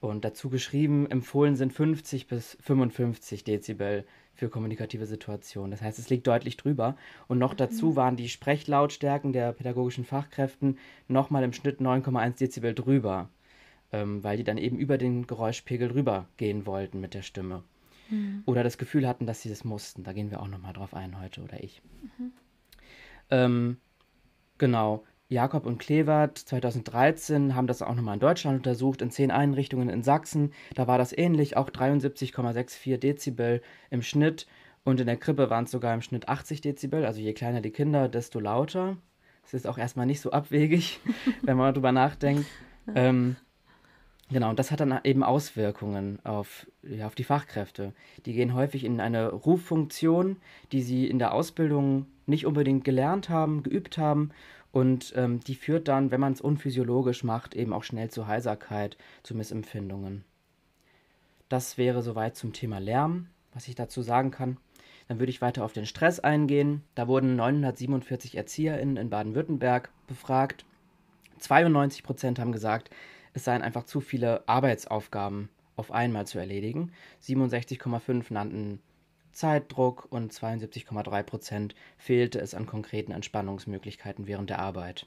Und 0.00 0.24
dazu 0.24 0.48
geschrieben, 0.48 1.10
empfohlen 1.10 1.56
sind 1.56 1.72
50 1.72 2.28
bis 2.28 2.56
55 2.60 3.42
Dezibel 3.44 4.04
für 4.34 4.48
kommunikative 4.48 5.06
Situationen. 5.06 5.72
Das 5.72 5.82
heißt, 5.82 5.98
es 5.98 6.10
liegt 6.10 6.26
deutlich 6.28 6.56
drüber. 6.56 6.96
Und 7.26 7.38
noch 7.38 7.54
dazu 7.54 7.90
mhm. 7.90 7.96
waren 7.96 8.16
die 8.16 8.28
Sprechlautstärken 8.28 9.32
der 9.32 9.52
pädagogischen 9.52 10.04
Fachkräften 10.04 10.78
nochmal 11.08 11.42
im 11.42 11.52
Schnitt 11.52 11.80
9,1 11.80 12.38
Dezibel 12.38 12.74
drüber, 12.74 13.28
ähm, 13.90 14.22
weil 14.22 14.36
die 14.36 14.44
dann 14.44 14.58
eben 14.58 14.78
über 14.78 14.96
den 14.96 15.26
Geräuschpegel 15.26 15.88
drüber 15.88 16.28
gehen 16.36 16.66
wollten 16.66 17.00
mit 17.00 17.14
der 17.14 17.22
Stimme. 17.22 17.64
Mhm. 18.10 18.44
Oder 18.46 18.62
das 18.62 18.78
Gefühl 18.78 19.08
hatten, 19.08 19.26
dass 19.26 19.42
sie 19.42 19.48
das 19.48 19.64
mussten. 19.64 20.04
Da 20.04 20.12
gehen 20.12 20.30
wir 20.30 20.40
auch 20.40 20.48
nochmal 20.48 20.72
drauf 20.72 20.94
ein 20.94 21.20
heute 21.20 21.42
oder 21.42 21.62
ich. 21.62 21.82
Mhm. 22.18 22.32
Ähm, 23.30 23.76
genau. 24.58 25.04
Jakob 25.30 25.66
und 25.66 25.78
Klevert 25.78 26.38
2013 26.38 27.54
haben 27.54 27.66
das 27.66 27.82
auch 27.82 27.94
nochmal 27.94 28.14
in 28.14 28.20
Deutschland 28.20 28.56
untersucht, 28.56 29.02
in 29.02 29.10
zehn 29.10 29.30
Einrichtungen 29.30 29.90
in 29.90 30.02
Sachsen. 30.02 30.52
Da 30.74 30.86
war 30.86 30.96
das 30.96 31.16
ähnlich, 31.16 31.56
auch 31.56 31.68
73,64 31.68 32.96
Dezibel 32.96 33.60
im 33.90 34.00
Schnitt. 34.00 34.46
Und 34.84 35.00
in 35.00 35.06
der 35.06 35.18
Krippe 35.18 35.50
waren 35.50 35.64
es 35.64 35.70
sogar 35.70 35.92
im 35.92 36.00
Schnitt 36.00 36.28
80 36.28 36.62
Dezibel. 36.62 37.04
Also 37.04 37.20
je 37.20 37.34
kleiner 37.34 37.60
die 37.60 37.72
Kinder, 37.72 38.08
desto 38.08 38.40
lauter. 38.40 38.96
Das 39.42 39.52
ist 39.52 39.66
auch 39.66 39.76
erstmal 39.76 40.06
nicht 40.06 40.22
so 40.22 40.30
abwegig, 40.30 41.00
wenn 41.42 41.58
man 41.58 41.74
darüber 41.74 41.92
nachdenkt. 41.92 42.46
Ähm, 42.94 43.36
genau, 44.30 44.48
und 44.48 44.58
das 44.58 44.70
hat 44.70 44.80
dann 44.80 44.98
eben 45.04 45.22
Auswirkungen 45.22 46.24
auf, 46.24 46.66
ja, 46.82 47.06
auf 47.06 47.14
die 47.14 47.24
Fachkräfte. 47.24 47.92
Die 48.24 48.32
gehen 48.32 48.54
häufig 48.54 48.82
in 48.82 48.98
eine 48.98 49.30
Ruffunktion, 49.30 50.38
die 50.72 50.80
sie 50.80 51.06
in 51.06 51.18
der 51.18 51.34
Ausbildung 51.34 52.06
nicht 52.24 52.46
unbedingt 52.46 52.84
gelernt 52.84 53.28
haben, 53.28 53.62
geübt 53.62 53.98
haben 53.98 54.30
und 54.78 55.12
ähm, 55.16 55.40
die 55.40 55.56
führt 55.56 55.88
dann, 55.88 56.12
wenn 56.12 56.20
man 56.20 56.34
es 56.34 56.40
unphysiologisch 56.40 57.24
macht, 57.24 57.56
eben 57.56 57.72
auch 57.72 57.82
schnell 57.82 58.10
zu 58.10 58.28
Heiserkeit, 58.28 58.96
zu 59.24 59.34
Missempfindungen. 59.34 60.24
Das 61.48 61.78
wäre 61.78 62.00
soweit 62.00 62.36
zum 62.36 62.52
Thema 62.52 62.78
Lärm, 62.78 63.26
was 63.52 63.66
ich 63.66 63.74
dazu 63.74 64.02
sagen 64.02 64.30
kann. 64.30 64.56
Dann 65.08 65.18
würde 65.18 65.30
ich 65.30 65.42
weiter 65.42 65.64
auf 65.64 65.72
den 65.72 65.84
Stress 65.84 66.20
eingehen. 66.20 66.84
Da 66.94 67.08
wurden 67.08 67.34
947 67.34 68.36
ErzieherInnen 68.36 68.96
in 68.96 69.10
Baden-Württemberg 69.10 69.90
befragt. 70.06 70.64
92 71.40 72.04
Prozent 72.04 72.38
haben 72.38 72.52
gesagt, 72.52 72.90
es 73.32 73.42
seien 73.42 73.62
einfach 73.62 73.82
zu 73.82 74.00
viele 74.00 74.46
Arbeitsaufgaben 74.48 75.48
auf 75.74 75.90
einmal 75.90 76.28
zu 76.28 76.38
erledigen. 76.38 76.92
67,5 77.24 78.32
nannten 78.32 78.80
Zeitdruck 79.38 80.08
und 80.10 80.32
72,3 80.32 81.22
Prozent 81.22 81.74
fehlte 81.96 82.40
es 82.40 82.54
an 82.54 82.66
konkreten 82.66 83.12
Entspannungsmöglichkeiten 83.12 84.26
während 84.26 84.50
der 84.50 84.58
Arbeit. 84.58 85.06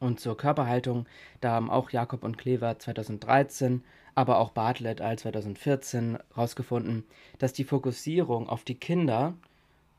Und 0.00 0.18
zur 0.18 0.34
Körperhaltung, 0.34 1.04
da 1.42 1.50
haben 1.50 1.68
auch 1.68 1.90
Jakob 1.90 2.24
und 2.24 2.38
Klever 2.38 2.78
2013, 2.78 3.84
aber 4.14 4.38
auch 4.38 4.52
Bartlett 4.52 5.02
al 5.02 5.18
2014 5.18 6.16
herausgefunden, 6.34 7.04
dass 7.38 7.52
die 7.52 7.64
Fokussierung 7.64 8.48
auf 8.48 8.64
die 8.64 8.76
Kinder 8.76 9.34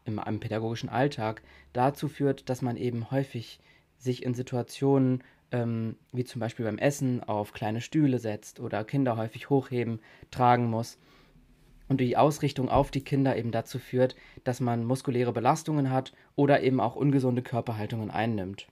im, 0.05 0.19
im 0.25 0.39
pädagogischen 0.39 0.89
Alltag 0.89 1.43
dazu 1.71 2.07
führt, 2.07 2.49
dass 2.49 2.63
man 2.63 2.77
eben 2.77 3.11
häufig 3.11 3.59
sich 3.99 4.23
in 4.23 4.33
Situationen 4.33 5.23
ähm, 5.51 5.97
wie 6.11 6.23
zum 6.23 6.39
Beispiel 6.39 6.65
beim 6.65 6.79
Essen 6.79 7.23
auf 7.23 7.53
kleine 7.53 7.81
Stühle 7.81 8.17
setzt 8.17 8.59
oder 8.59 8.83
Kinder 8.83 9.17
häufig 9.17 9.51
hochheben, 9.51 9.99
tragen 10.31 10.67
muss 10.67 10.97
und 11.89 11.99
die 11.99 12.15
Ausrichtung 12.15 12.69
auf 12.69 12.91
die 12.91 13.03
Kinder 13.03 13.35
eben 13.35 13.51
dazu 13.51 13.79
führt, 13.79 14.15
dass 14.45 14.61
man 14.61 14.85
muskuläre 14.85 15.33
Belastungen 15.33 15.91
hat 15.91 16.13
oder 16.35 16.61
eben 16.61 16.79
auch 16.79 16.95
ungesunde 16.95 17.41
Körperhaltungen 17.41 18.11
einnimmt. 18.11 18.67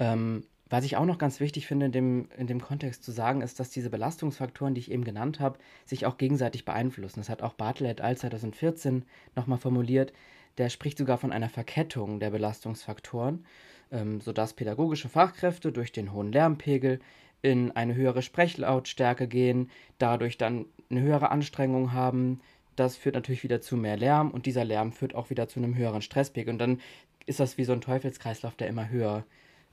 Ähm, 0.00 0.44
was 0.70 0.84
ich 0.84 0.96
auch 0.96 1.04
noch 1.04 1.18
ganz 1.18 1.38
wichtig 1.40 1.66
finde 1.66 1.86
in 1.86 1.92
dem, 1.92 2.28
in 2.36 2.46
dem 2.46 2.60
Kontext 2.60 3.04
zu 3.04 3.12
sagen, 3.12 3.42
ist, 3.42 3.60
dass 3.60 3.70
diese 3.70 3.90
Belastungsfaktoren, 3.90 4.74
die 4.74 4.80
ich 4.80 4.90
eben 4.90 5.04
genannt 5.04 5.38
habe, 5.38 5.58
sich 5.84 6.06
auch 6.06 6.16
gegenseitig 6.16 6.64
beeinflussen. 6.64 7.20
Das 7.20 7.28
hat 7.28 7.42
auch 7.42 7.52
Bartlett 7.52 8.00
et 8.00 8.04
al. 8.04 8.16
2014 8.16 9.04
nochmal 9.36 9.58
formuliert. 9.58 10.12
Der 10.58 10.70
spricht 10.70 10.98
sogar 10.98 11.18
von 11.18 11.32
einer 11.32 11.50
Verkettung 11.50 12.18
der 12.18 12.30
Belastungsfaktoren, 12.30 13.44
ähm, 13.92 14.20
sodass 14.20 14.54
pädagogische 14.54 15.08
Fachkräfte 15.08 15.70
durch 15.70 15.92
den 15.92 16.12
hohen 16.12 16.32
Lärmpegel 16.32 17.00
in 17.42 17.72
eine 17.72 17.94
höhere 17.94 18.22
Sprechlautstärke 18.22 19.28
gehen, 19.28 19.70
dadurch 19.98 20.38
dann 20.38 20.64
eine 20.90 21.00
höhere 21.00 21.30
Anstrengung 21.30 21.92
haben. 21.92 22.40
Das 22.76 22.96
führt 22.96 23.14
natürlich 23.14 23.42
wieder 23.42 23.60
zu 23.60 23.76
mehr 23.76 23.96
Lärm 23.96 24.30
und 24.30 24.46
dieser 24.46 24.64
Lärm 24.64 24.92
führt 24.92 25.14
auch 25.14 25.30
wieder 25.30 25.48
zu 25.48 25.60
einem 25.60 25.76
höheren 25.76 26.02
Stresspegel. 26.02 26.52
Und 26.52 26.58
dann 26.58 26.80
ist 27.26 27.40
das 27.40 27.56
wie 27.58 27.64
so 27.64 27.72
ein 27.72 27.80
Teufelskreislauf, 27.80 28.54
der 28.56 28.68
immer 28.68 28.88
höher 28.88 29.24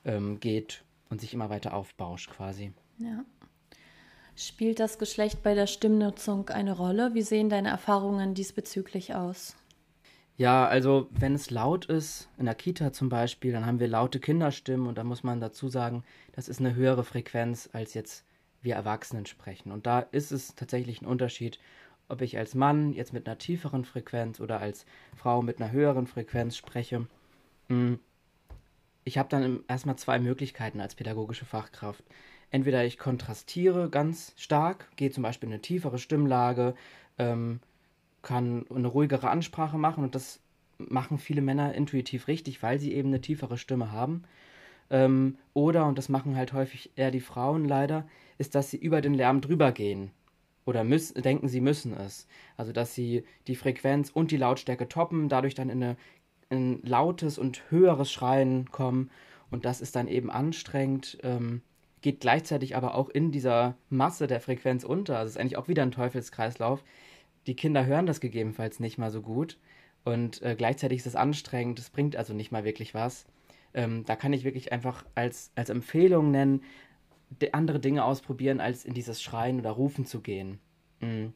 ähm, 0.05 0.39
geht 0.39 0.83
und 1.09 1.21
sich 1.21 1.33
immer 1.33 1.49
weiter 1.49 1.73
aufbauscht 1.73 2.29
quasi. 2.31 2.73
Ja. 2.97 3.25
Spielt 4.35 4.79
das 4.79 4.97
Geschlecht 4.97 5.43
bei 5.43 5.53
der 5.53 5.67
Stimmnutzung 5.67 6.49
eine 6.49 6.75
Rolle? 6.75 7.13
Wie 7.13 7.21
sehen 7.21 7.49
deine 7.49 7.69
Erfahrungen 7.69 8.33
diesbezüglich 8.33 9.13
aus? 9.13 9.55
Ja, 10.37 10.65
also 10.65 11.07
wenn 11.11 11.35
es 11.35 11.51
laut 11.51 11.85
ist, 11.85 12.29
in 12.37 12.45
der 12.45 12.55
Kita 12.55 12.93
zum 12.93 13.09
Beispiel, 13.09 13.51
dann 13.51 13.65
haben 13.65 13.79
wir 13.79 13.87
laute 13.87 14.19
Kinderstimmen 14.19 14.87
und 14.87 14.97
da 14.97 15.03
muss 15.03 15.23
man 15.23 15.39
dazu 15.39 15.67
sagen, 15.67 16.03
das 16.31 16.47
ist 16.47 16.59
eine 16.59 16.73
höhere 16.73 17.03
Frequenz, 17.03 17.69
als 17.73 17.93
jetzt 17.93 18.25
wir 18.61 18.75
Erwachsenen 18.75 19.25
sprechen. 19.25 19.71
Und 19.71 19.85
da 19.85 19.99
ist 19.99 20.31
es 20.31 20.55
tatsächlich 20.55 21.01
ein 21.01 21.07
Unterschied, 21.07 21.59
ob 22.07 22.21
ich 22.21 22.37
als 22.37 22.55
Mann 22.55 22.93
jetzt 22.93 23.13
mit 23.13 23.27
einer 23.27 23.37
tieferen 23.37 23.85
Frequenz 23.85 24.39
oder 24.39 24.59
als 24.59 24.85
Frau 25.15 25.41
mit 25.41 25.61
einer 25.61 25.71
höheren 25.71 26.07
Frequenz 26.07 26.57
spreche. 26.57 27.07
Hm, 27.69 27.99
ich 29.03 29.17
habe 29.17 29.29
dann 29.29 29.63
erstmal 29.67 29.95
zwei 29.95 30.19
Möglichkeiten 30.19 30.81
als 30.81 30.95
pädagogische 30.95 31.45
Fachkraft. 31.45 32.03
Entweder 32.51 32.85
ich 32.85 32.97
kontrastiere 32.97 33.89
ganz 33.89 34.33
stark, 34.35 34.89
gehe 34.97 35.09
zum 35.09 35.23
Beispiel 35.23 35.47
in 35.47 35.53
eine 35.53 35.61
tiefere 35.61 35.97
Stimmlage, 35.97 36.75
ähm, 37.17 37.61
kann 38.21 38.65
eine 38.69 38.87
ruhigere 38.87 39.29
Ansprache 39.29 39.77
machen 39.77 40.03
und 40.03 40.13
das 40.13 40.39
machen 40.77 41.17
viele 41.17 41.41
Männer 41.41 41.73
intuitiv 41.73 42.27
richtig, 42.27 42.61
weil 42.61 42.79
sie 42.79 42.93
eben 42.93 43.09
eine 43.09 43.21
tiefere 43.21 43.57
Stimme 43.57 43.91
haben. 43.91 44.23
Ähm, 44.91 45.37
oder, 45.53 45.87
und 45.87 45.97
das 45.97 46.09
machen 46.09 46.35
halt 46.35 46.53
häufig 46.53 46.91
eher 46.95 47.09
die 47.09 47.19
Frauen 47.19 47.65
leider, 47.65 48.07
ist, 48.37 48.53
dass 48.53 48.69
sie 48.69 48.77
über 48.77 49.01
den 49.01 49.15
Lärm 49.15 49.41
drüber 49.41 49.71
gehen. 49.71 50.11
Oder 50.65 50.83
müssen, 50.83 51.19
denken, 51.23 51.47
sie 51.47 51.61
müssen 51.61 51.97
es. 51.97 52.27
Also, 52.57 52.71
dass 52.71 52.93
sie 52.93 53.23
die 53.47 53.55
Frequenz 53.55 54.11
und 54.11 54.29
die 54.29 54.37
Lautstärke 54.37 54.87
toppen, 54.87 55.27
dadurch 55.27 55.55
dann 55.55 55.69
in, 55.69 55.83
eine, 55.83 55.97
in 56.49 56.73
ein 56.73 56.81
lautes 56.83 57.39
und 57.39 57.63
höheres 57.71 58.11
Schreien 58.11 58.69
kommen. 58.69 59.09
Und 59.49 59.65
das 59.65 59.81
ist 59.81 59.95
dann 59.95 60.07
eben 60.07 60.29
anstrengend, 60.29 61.17
ähm, 61.23 61.61
geht 62.01 62.19
gleichzeitig 62.19 62.75
aber 62.75 62.95
auch 62.95 63.09
in 63.09 63.31
dieser 63.31 63.75
Masse 63.89 64.27
der 64.27 64.41
Frequenz 64.41 64.83
unter. 64.83 65.17
Also, 65.17 65.29
es 65.29 65.35
ist 65.35 65.41
eigentlich 65.41 65.57
auch 65.57 65.67
wieder 65.67 65.83
ein 65.83 65.91
Teufelskreislauf 65.91 66.83
die 67.47 67.55
Kinder 67.55 67.85
hören 67.85 68.05
das 68.05 68.19
gegebenenfalls 68.19 68.79
nicht 68.79 68.97
mal 68.97 69.11
so 69.11 69.21
gut 69.21 69.57
und 70.03 70.41
äh, 70.41 70.55
gleichzeitig 70.55 70.99
ist 70.99 71.07
es 71.07 71.15
anstrengend, 71.15 71.79
es 71.79 71.89
bringt 71.89 72.15
also 72.15 72.33
nicht 72.33 72.51
mal 72.51 72.63
wirklich 72.63 72.93
was. 72.93 73.25
Ähm, 73.73 74.03
da 74.05 74.15
kann 74.15 74.33
ich 74.33 74.43
wirklich 74.43 74.71
einfach 74.71 75.05
als, 75.15 75.51
als 75.55 75.69
Empfehlung 75.69 76.31
nennen, 76.31 76.63
andere 77.51 77.79
Dinge 77.79 78.03
ausprobieren, 78.03 78.59
als 78.59 78.85
in 78.85 78.93
dieses 78.93 79.21
Schreien 79.21 79.59
oder 79.59 79.71
Rufen 79.71 80.05
zu 80.05 80.21
gehen. 80.21 80.59
Mhm. 80.99 81.33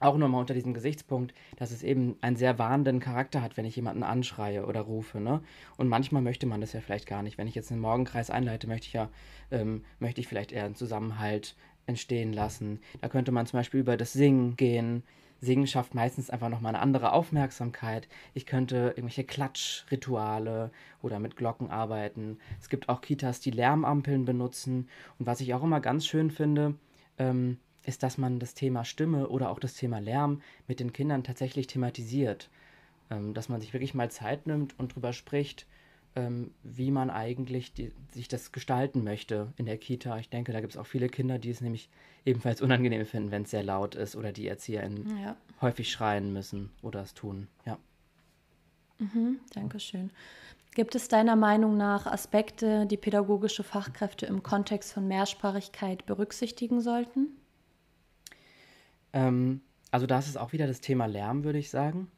Auch 0.00 0.16
nochmal 0.18 0.40
unter 0.40 0.54
diesem 0.54 0.74
Gesichtspunkt, 0.74 1.34
dass 1.56 1.70
es 1.70 1.82
eben 1.82 2.16
einen 2.20 2.36
sehr 2.36 2.58
warnenden 2.58 3.00
Charakter 3.00 3.40
hat, 3.40 3.56
wenn 3.56 3.64
ich 3.64 3.76
jemanden 3.76 4.02
anschreie 4.02 4.66
oder 4.66 4.80
rufe. 4.80 5.20
Ne? 5.20 5.40
Und 5.76 5.88
manchmal 5.88 6.20
möchte 6.20 6.46
man 6.46 6.60
das 6.60 6.72
ja 6.72 6.80
vielleicht 6.80 7.06
gar 7.06 7.22
nicht. 7.22 7.38
Wenn 7.38 7.46
ich 7.46 7.54
jetzt 7.54 7.70
einen 7.70 7.80
Morgenkreis 7.80 8.28
einleite, 8.28 8.66
möchte 8.66 8.88
ich 8.88 8.92
ja, 8.92 9.08
ähm, 9.50 9.84
möchte 10.00 10.20
ich 10.20 10.26
vielleicht 10.26 10.52
eher 10.52 10.64
einen 10.64 10.74
Zusammenhalt 10.74 11.54
entstehen 11.86 12.32
lassen. 12.32 12.80
Da 13.00 13.08
könnte 13.08 13.32
man 13.32 13.46
zum 13.46 13.58
Beispiel 13.58 13.80
über 13.80 13.96
das 13.96 14.12
Singen 14.12 14.56
gehen, 14.56 15.04
Singen 15.44 15.66
schafft 15.66 15.94
meistens 15.94 16.30
einfach 16.30 16.48
nochmal 16.48 16.74
eine 16.74 16.82
andere 16.82 17.12
Aufmerksamkeit. 17.12 18.08
Ich 18.32 18.46
könnte 18.46 18.94
irgendwelche 18.96 19.24
Klatschrituale 19.24 20.70
oder 21.02 21.18
mit 21.18 21.36
Glocken 21.36 21.70
arbeiten. 21.70 22.38
Es 22.60 22.68
gibt 22.68 22.88
auch 22.88 23.00
Kitas, 23.00 23.40
die 23.40 23.50
Lärmampeln 23.50 24.24
benutzen. 24.24 24.88
Und 25.18 25.26
was 25.26 25.40
ich 25.40 25.54
auch 25.54 25.62
immer 25.62 25.80
ganz 25.80 26.06
schön 26.06 26.30
finde, 26.30 26.74
ähm, 27.18 27.58
ist, 27.84 28.02
dass 28.02 28.18
man 28.18 28.38
das 28.38 28.54
Thema 28.54 28.84
Stimme 28.84 29.28
oder 29.28 29.50
auch 29.50 29.58
das 29.58 29.74
Thema 29.74 29.98
Lärm 30.00 30.40
mit 30.66 30.80
den 30.80 30.92
Kindern 30.92 31.22
tatsächlich 31.22 31.66
thematisiert. 31.66 32.50
Ähm, 33.10 33.34
dass 33.34 33.48
man 33.48 33.60
sich 33.60 33.72
wirklich 33.72 33.94
mal 33.94 34.10
Zeit 34.10 34.46
nimmt 34.46 34.78
und 34.78 34.94
drüber 34.94 35.12
spricht, 35.12 35.66
wie 36.62 36.92
man 36.92 37.10
eigentlich 37.10 37.72
die, 37.72 37.92
sich 38.12 38.28
das 38.28 38.52
gestalten 38.52 39.02
möchte 39.02 39.52
in 39.56 39.66
der 39.66 39.78
Kita. 39.78 40.16
Ich 40.18 40.28
denke, 40.28 40.52
da 40.52 40.60
gibt 40.60 40.74
es 40.74 40.78
auch 40.78 40.86
viele 40.86 41.08
Kinder, 41.08 41.38
die 41.38 41.50
es 41.50 41.60
nämlich 41.60 41.88
ebenfalls 42.24 42.62
unangenehm 42.62 43.04
finden, 43.04 43.32
wenn 43.32 43.42
es 43.42 43.50
sehr 43.50 43.64
laut 43.64 43.96
ist 43.96 44.14
oder 44.14 44.30
die 44.32 44.46
ErzieherInnen 44.46 45.18
ja. 45.20 45.36
häufig 45.60 45.90
schreien 45.90 46.32
müssen 46.32 46.70
oder 46.82 47.02
es 47.02 47.14
tun. 47.14 47.48
Ja. 47.66 47.78
Mhm, 48.98 49.40
Dankeschön. 49.54 50.10
Gibt 50.74 50.94
es 50.94 51.08
deiner 51.08 51.36
Meinung 51.36 51.76
nach 51.76 52.06
Aspekte, 52.06 52.86
die 52.86 52.96
pädagogische 52.96 53.62
Fachkräfte 53.62 54.26
im 54.26 54.42
Kontext 54.42 54.92
von 54.92 55.06
Mehrsprachigkeit 55.08 56.06
berücksichtigen 56.06 56.80
sollten? 56.80 57.28
Ähm, 59.12 59.62
also 59.90 60.06
das 60.06 60.28
ist 60.28 60.36
auch 60.36 60.52
wieder 60.52 60.66
das 60.66 60.80
Thema 60.80 61.06
Lärm, 61.06 61.44
würde 61.44 61.58
ich 61.58 61.70
sagen. 61.70 62.08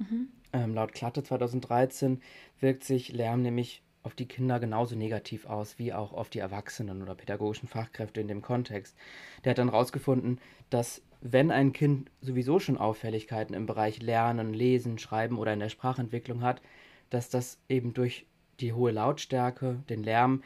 Mhm. 0.00 0.28
Ähm, 0.52 0.74
laut 0.74 0.92
Klatte 0.92 1.22
2013 1.22 2.20
wirkt 2.58 2.84
sich 2.84 3.12
Lärm 3.12 3.42
nämlich 3.42 3.82
auf 4.02 4.14
die 4.14 4.26
Kinder 4.26 4.58
genauso 4.58 4.96
negativ 4.96 5.46
aus 5.46 5.78
wie 5.78 5.92
auch 5.92 6.12
auf 6.12 6.30
die 6.30 6.38
Erwachsenen 6.38 7.02
oder 7.02 7.14
pädagogischen 7.14 7.68
Fachkräfte 7.68 8.20
in 8.20 8.28
dem 8.28 8.40
Kontext. 8.42 8.96
Der 9.44 9.50
hat 9.50 9.58
dann 9.58 9.70
herausgefunden, 9.70 10.40
dass 10.70 11.02
wenn 11.20 11.50
ein 11.50 11.74
Kind 11.74 12.10
sowieso 12.22 12.58
schon 12.58 12.78
Auffälligkeiten 12.78 13.54
im 13.54 13.66
Bereich 13.66 14.00
Lernen, 14.00 14.54
Lesen, 14.54 14.98
Schreiben 14.98 15.38
oder 15.38 15.52
in 15.52 15.60
der 15.60 15.68
Sprachentwicklung 15.68 16.42
hat, 16.42 16.62
dass 17.10 17.28
das 17.28 17.58
eben 17.68 17.92
durch 17.92 18.26
die 18.60 18.72
hohe 18.72 18.90
Lautstärke, 18.90 19.82
den 19.90 20.02
Lärm, 20.02 20.42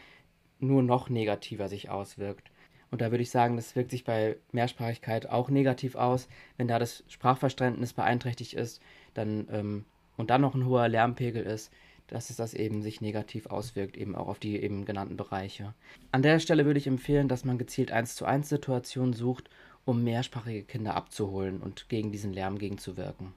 nur 0.58 0.82
noch 0.82 1.08
negativer 1.08 1.68
sich 1.68 1.90
auswirkt. 1.90 2.50
Und 2.94 3.00
da 3.00 3.10
würde 3.10 3.24
ich 3.24 3.30
sagen, 3.30 3.56
das 3.56 3.74
wirkt 3.74 3.90
sich 3.90 4.04
bei 4.04 4.36
Mehrsprachigkeit 4.52 5.28
auch 5.28 5.50
negativ 5.50 5.96
aus. 5.96 6.28
Wenn 6.56 6.68
da 6.68 6.78
das 6.78 7.02
Sprachverständnis 7.08 7.92
beeinträchtigt 7.92 8.54
ist, 8.54 8.80
dann 9.14 9.48
ähm, 9.50 9.84
und 10.16 10.30
dann 10.30 10.42
noch 10.42 10.54
ein 10.54 10.64
hoher 10.64 10.86
Lärmpegel 10.86 11.42
ist, 11.42 11.72
dass 12.06 12.30
es 12.30 12.36
das 12.36 12.54
eben 12.54 12.82
sich 12.82 13.00
negativ 13.00 13.46
auswirkt, 13.46 13.96
eben 13.96 14.14
auch 14.14 14.28
auf 14.28 14.38
die 14.38 14.62
eben 14.62 14.84
genannten 14.84 15.16
Bereiche. 15.16 15.74
An 16.12 16.22
der 16.22 16.38
Stelle 16.38 16.66
würde 16.66 16.78
ich 16.78 16.86
empfehlen, 16.86 17.26
dass 17.26 17.44
man 17.44 17.58
gezielt 17.58 17.90
1 17.90 18.14
zu 18.14 18.26
1 18.26 18.48
Situationen 18.48 19.12
sucht, 19.12 19.50
um 19.84 20.04
mehrsprachige 20.04 20.62
Kinder 20.62 20.94
abzuholen 20.94 21.60
und 21.60 21.88
gegen 21.88 22.12
diesen 22.12 22.32
Lärm 22.32 22.58
gegenzuwirken. 22.58 23.32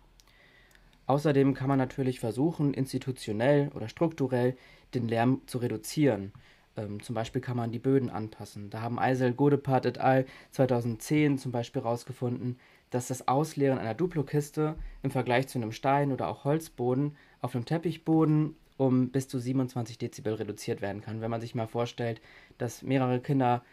Außerdem 1.07 1.55
kann 1.55 1.67
man 1.67 1.79
natürlich 1.79 2.19
versuchen, 2.19 2.75
institutionell 2.75 3.71
oder 3.73 3.89
strukturell 3.89 4.55
den 4.93 5.07
Lärm 5.07 5.41
zu 5.47 5.57
reduzieren. 5.57 6.31
Ähm, 6.77 7.01
zum 7.01 7.15
Beispiel 7.15 7.41
kann 7.41 7.57
man 7.57 7.71
die 7.71 7.79
Böden 7.79 8.09
anpassen. 8.09 8.69
Da 8.69 8.81
haben 8.81 8.99
Eisel, 8.99 9.33
Godepart 9.33 9.85
et 9.85 9.97
al. 9.97 10.25
2010 10.51 11.37
zum 11.37 11.51
Beispiel 11.51 11.81
herausgefunden, 11.81 12.57
dass 12.89 13.07
das 13.07 13.27
Ausleeren 13.27 13.79
einer 13.79 13.93
Duplokiste 13.93 14.75
im 15.03 15.11
Vergleich 15.11 15.47
zu 15.47 15.57
einem 15.57 15.73
Stein- 15.73 16.13
oder 16.13 16.29
auch 16.29 16.45
Holzboden 16.45 17.17
auf 17.41 17.55
einem 17.55 17.65
Teppichboden 17.65 18.55
um 18.77 19.09
bis 19.09 19.27
zu 19.27 19.39
27 19.39 19.97
Dezibel 19.97 20.35
reduziert 20.35 20.81
werden 20.81 21.01
kann. 21.01 21.19
Wenn 21.19 21.31
man 21.31 21.41
sich 21.41 21.55
mal 21.55 21.67
vorstellt, 21.67 22.21
dass 22.57 22.83
mehrere 22.83 23.19
Kinder 23.19 23.63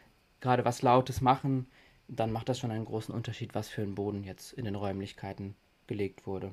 gerade 0.40 0.64
was 0.64 0.82
Lautes 0.82 1.20
machen, 1.20 1.66
dann 2.08 2.32
macht 2.32 2.48
das 2.48 2.58
schon 2.58 2.70
einen 2.70 2.84
großen 2.84 3.14
Unterschied, 3.14 3.54
was 3.54 3.68
für 3.68 3.82
ein 3.82 3.94
Boden 3.94 4.24
jetzt 4.24 4.52
in 4.54 4.64
den 4.64 4.74
Räumlichkeiten 4.74 5.54
gelegt 5.86 6.26
wurde. 6.26 6.52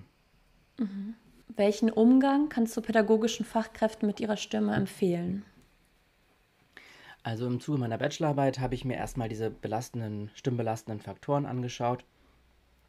Mhm. 0.78 1.16
Welchen 1.56 1.90
Umgang 1.90 2.48
kannst 2.48 2.76
du 2.78 2.82
pädagogischen 2.82 3.46
Fachkräften 3.46 4.08
mit 4.08 4.20
ihrer 4.20 4.38
Stimme 4.38 4.74
empfehlen? 4.74 5.44
Also 7.24 7.46
im 7.46 7.60
Zuge 7.60 7.78
meiner 7.78 7.98
Bachelorarbeit 7.98 8.60
habe 8.60 8.74
ich 8.74 8.84
mir 8.84 8.96
erstmal 8.96 9.30
diese 9.30 9.52
belastenden, 9.52 10.32
stimmbelastenden 10.34 11.02
Faktoren 11.02 11.46
angeschaut 11.46 12.04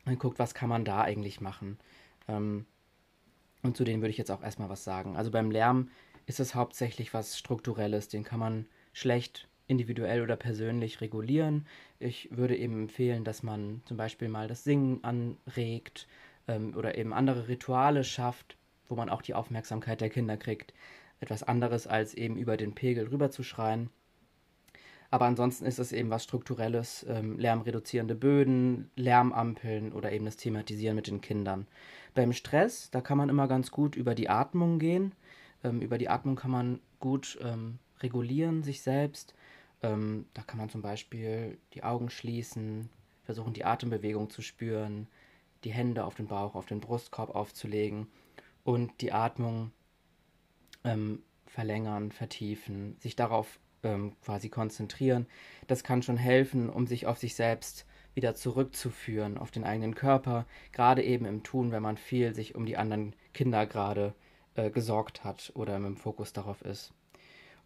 und 0.06 0.12
geguckt, 0.12 0.38
was 0.38 0.54
kann 0.54 0.70
man 0.70 0.84
da 0.84 1.02
eigentlich 1.02 1.40
machen. 1.40 1.78
Ähm, 2.28 2.66
und 3.62 3.76
zu 3.76 3.84
denen 3.84 4.00
würde 4.00 4.10
ich 4.10 4.18
jetzt 4.18 4.30
auch 4.30 4.42
erstmal 4.42 4.68
was 4.70 4.84
sagen. 4.84 5.16
Also 5.16 5.30
beim 5.30 5.50
Lärm 5.50 5.90
ist 6.26 6.40
es 6.40 6.54
hauptsächlich 6.54 7.12
was 7.12 7.38
Strukturelles, 7.38 8.08
den 8.08 8.24
kann 8.24 8.40
man 8.40 8.66
schlecht 8.92 9.48
individuell 9.66 10.22
oder 10.22 10.36
persönlich 10.36 11.00
regulieren. 11.00 11.66
Ich 11.98 12.28
würde 12.30 12.56
eben 12.56 12.82
empfehlen, 12.82 13.24
dass 13.24 13.42
man 13.42 13.82
zum 13.84 13.96
Beispiel 13.96 14.28
mal 14.28 14.48
das 14.48 14.64
Singen 14.64 15.04
anregt 15.04 16.08
ähm, 16.48 16.74
oder 16.76 16.96
eben 16.96 17.12
andere 17.12 17.48
Rituale 17.48 18.02
schafft, 18.04 18.56
wo 18.88 18.96
man 18.96 19.08
auch 19.08 19.22
die 19.22 19.34
Aufmerksamkeit 19.34 20.00
der 20.00 20.10
Kinder 20.10 20.36
kriegt. 20.36 20.72
Etwas 21.20 21.42
anderes 21.42 21.86
als 21.86 22.14
eben 22.14 22.36
über 22.36 22.56
den 22.56 22.74
Pegel 22.74 23.08
rüber 23.08 23.30
zu 23.30 23.42
schreien. 23.42 23.90
Aber 25.12 25.26
ansonsten 25.26 25.66
ist 25.66 25.78
es 25.78 25.92
eben 25.92 26.08
was 26.08 26.24
Strukturelles, 26.24 27.04
ähm, 27.06 27.38
lärmreduzierende 27.38 28.14
Böden, 28.14 28.90
Lärmampeln 28.96 29.92
oder 29.92 30.10
eben 30.10 30.24
das 30.24 30.38
Thematisieren 30.38 30.96
mit 30.96 31.06
den 31.06 31.20
Kindern. 31.20 31.66
Beim 32.14 32.32
Stress, 32.32 32.90
da 32.90 33.02
kann 33.02 33.18
man 33.18 33.28
immer 33.28 33.46
ganz 33.46 33.70
gut 33.70 33.94
über 33.94 34.14
die 34.14 34.30
Atmung 34.30 34.78
gehen. 34.78 35.12
Ähm, 35.62 35.82
über 35.82 35.98
die 35.98 36.08
Atmung 36.08 36.36
kann 36.36 36.50
man 36.50 36.80
gut 36.98 37.38
ähm, 37.42 37.78
regulieren, 38.00 38.62
sich 38.62 38.80
selbst. 38.80 39.34
Ähm, 39.82 40.24
da 40.32 40.40
kann 40.40 40.56
man 40.56 40.70
zum 40.70 40.80
Beispiel 40.80 41.58
die 41.74 41.84
Augen 41.84 42.08
schließen, 42.08 42.88
versuchen 43.22 43.52
die 43.52 43.66
Atembewegung 43.66 44.30
zu 44.30 44.40
spüren, 44.40 45.08
die 45.64 45.72
Hände 45.72 46.06
auf 46.06 46.14
den 46.14 46.26
Bauch, 46.26 46.54
auf 46.54 46.64
den 46.64 46.80
Brustkorb 46.80 47.34
aufzulegen 47.34 48.06
und 48.64 49.02
die 49.02 49.12
Atmung 49.12 49.72
ähm, 50.84 51.22
verlängern, 51.44 52.12
vertiefen, 52.12 52.96
sich 52.98 53.14
darauf 53.14 53.58
ähm, 53.82 54.12
quasi 54.24 54.48
konzentrieren. 54.48 55.26
Das 55.66 55.84
kann 55.84 56.02
schon 56.02 56.16
helfen, 56.16 56.68
um 56.68 56.86
sich 56.86 57.06
auf 57.06 57.18
sich 57.18 57.34
selbst 57.34 57.86
wieder 58.14 58.34
zurückzuführen, 58.34 59.38
auf 59.38 59.50
den 59.50 59.64
eigenen 59.64 59.94
Körper, 59.94 60.46
gerade 60.72 61.02
eben 61.02 61.24
im 61.24 61.42
Tun, 61.42 61.72
wenn 61.72 61.82
man 61.82 61.96
viel 61.96 62.34
sich 62.34 62.54
um 62.54 62.66
die 62.66 62.76
anderen 62.76 63.14
Kinder 63.32 63.66
gerade 63.66 64.14
äh, 64.54 64.70
gesorgt 64.70 65.24
hat 65.24 65.52
oder 65.54 65.78
mit 65.78 65.88
dem 65.88 65.96
Fokus 65.96 66.32
darauf 66.32 66.62
ist. 66.62 66.92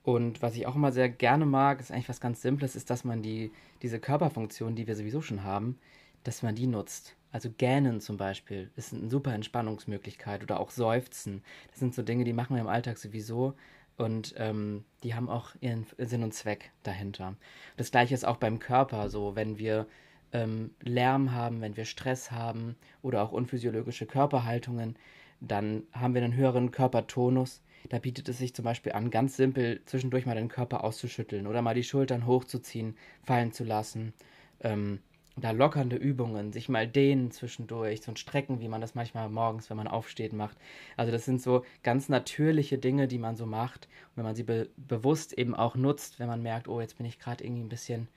Und 0.05 0.41
was 0.41 0.55
ich 0.55 0.69
auch 0.69 0.77
immer 0.77 0.93
sehr 0.93 1.09
gerne 1.09 1.47
mag, 1.47 1.81
ist 1.81 1.91
eigentlich 1.91 2.09
was 2.09 2.21
ganz 2.21 2.41
Simples, 2.41 2.77
ist, 2.77 2.91
dass 2.91 3.03
man 3.03 3.23
die, 3.23 3.51
diese 3.83 3.99
Körperfunktion, 3.99 4.77
die 4.77 4.87
wir 4.87 4.95
sowieso 4.95 5.21
schon 5.21 5.43
haben, 5.43 5.81
dass 6.23 6.45
man 6.45 6.55
die 6.55 6.69
nutzt. 6.69 7.17
Also 7.33 7.51
Gähnen 7.51 8.01
zum 8.01 8.17
Beispiel 8.17 8.71
ist 8.77 8.95
eine 8.95 9.11
super 9.11 9.35
Entspannungsmöglichkeit 9.35 10.45
oder 10.45 10.61
auch 10.61 10.71
Seufzen. 10.71 11.43
Das 11.71 11.81
sind 11.81 11.93
so 11.93 12.03
Dinge, 12.03 12.23
die 12.23 12.33
machen 12.33 12.55
wir 12.55 12.61
im 12.61 12.69
Alltag 12.69 12.99
sowieso 12.99 13.55
und 13.97 14.35
ähm, 14.37 14.85
die 15.03 15.15
haben 15.15 15.29
auch 15.29 15.51
ihren 15.61 15.87
Sinn 15.99 16.23
und 16.23 16.35
Zweck 16.35 16.73
dahinter. 16.83 17.37
Das 17.77 17.91
gleiche 17.91 18.15
ist 18.15 18.25
auch 18.25 18.37
beim 18.37 18.59
Körper 18.59 19.09
so, 19.09 19.37
wenn 19.37 19.59
wir 19.59 19.87
ähm, 20.33 20.71
Lärm 20.83 21.33
haben, 21.33 21.61
wenn 21.61 21.77
wir 21.77 21.85
Stress 21.85 22.31
haben 22.31 22.77
oder 23.03 23.23
auch 23.23 23.33
unphysiologische 23.33 24.07
Körperhaltungen, 24.07 24.97
dann 25.41 25.85
haben 25.93 26.15
wir 26.15 26.23
einen 26.23 26.35
höheren 26.35 26.71
Körpertonus. 26.71 27.63
Da 27.89 27.99
bietet 27.99 28.29
es 28.29 28.39
sich 28.39 28.55
zum 28.55 28.65
Beispiel 28.65 28.93
an, 28.93 29.11
ganz 29.11 29.37
simpel 29.37 29.81
zwischendurch 29.87 30.27
mal 30.27 30.35
den 30.35 30.49
Körper 30.49 30.83
auszuschütteln 30.83 31.47
oder 31.47 31.63
mal 31.63 31.75
die 31.75 31.85
Schultern 31.85 32.27
hochzuziehen, 32.27 32.97
fallen 33.23 33.53
zu 33.53 33.65
lassen. 33.65 34.13
Ähm, 34.61 35.01
da 35.39 35.51
lockernde 35.51 35.97
Übungen, 35.97 36.53
sich 36.53 36.69
mal 36.69 36.89
dehnen 36.89 37.31
zwischendurch, 37.31 38.01
so 38.01 38.11
ein 38.11 38.17
Strecken, 38.17 38.61
wie 38.61 38.69
man 38.69 38.81
das 38.81 38.95
manchmal 38.95 39.29
morgens, 39.29 39.69
wenn 39.69 39.77
man 39.77 39.87
aufsteht, 39.87 40.33
macht. 40.33 40.57
Also 40.97 41.13
das 41.13 41.27
sind 41.27 41.43
so 41.43 41.63
ganz 41.83 42.09
natürliche 42.09 42.79
Dinge, 42.79 43.07
die 43.07 43.19
man 43.19 43.37
so 43.37 43.45
macht. 43.45 43.87
Und 43.87 44.17
wenn 44.17 44.25
man 44.25 44.35
sie 44.35 44.45
be 44.45 44.71
bewusst 44.77 45.35
eben 45.35 45.55
auch 45.55 45.77
nutzt, 45.77 46.19
wenn 46.19 46.27
man 46.27 46.43
merkt, 46.43 46.69
oh, 46.69 46.81
jetzt 46.81 46.97
bin 46.97 47.05
ich 47.05 47.19
gerade 47.19 47.45
irgendwie 47.45 47.65
ein 47.65 47.69
bisschen 47.69 48.09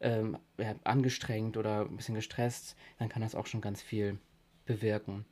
ähm, 0.00 0.36
ja, 0.58 0.74
angestrengt 0.84 1.56
oder 1.56 1.82
ein 1.82 1.96
bisschen 1.96 2.14
gestresst, 2.14 2.76
dann 2.98 3.08
kann 3.08 3.22
das 3.22 3.34
auch 3.34 3.46
schon 3.46 3.62
ganz 3.62 3.80
viel 3.80 4.18
bewirken. 4.66 5.24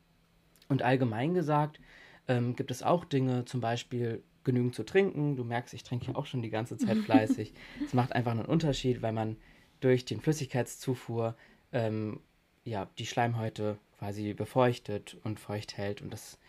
Und 0.67 0.81
allgemein 0.81 1.35
gesagt 1.35 1.79
ähm, 2.27 2.55
gibt 2.55 2.71
es 2.71 2.81
auch 2.81 3.05
Dinge, 3.05 3.45
zum 3.45 3.61
Beispiel 3.61 4.23
genügend 4.43 4.73
zu 4.73 4.83
trinken. 4.83 5.35
Du 5.35 5.43
merkst, 5.43 5.75
ich 5.75 5.83
trinke 5.83 6.07
ja 6.07 6.15
auch 6.15 6.25
schon 6.25 6.41
die 6.41 6.49
ganze 6.49 6.77
Zeit 6.77 6.97
fleißig. 7.05 7.53
Es 7.85 7.93
macht 7.93 8.13
einfach 8.13 8.31
einen 8.31 8.45
Unterschied, 8.45 9.03
weil 9.03 9.13
man 9.13 9.37
durch 9.85 10.03
den 10.03 10.19
Flüssigkeitszufuhr 10.19 11.35
ähm, 11.71 12.19
ja, 12.63 12.87
die 12.97 13.05
Schleimhäute 13.05 13.77
quasi 13.99 14.33
befeuchtet 14.33 15.17
und 15.23 15.39
feucht 15.39 15.77
hält 15.77 16.01
und 16.01 16.11
das, 16.11 16.39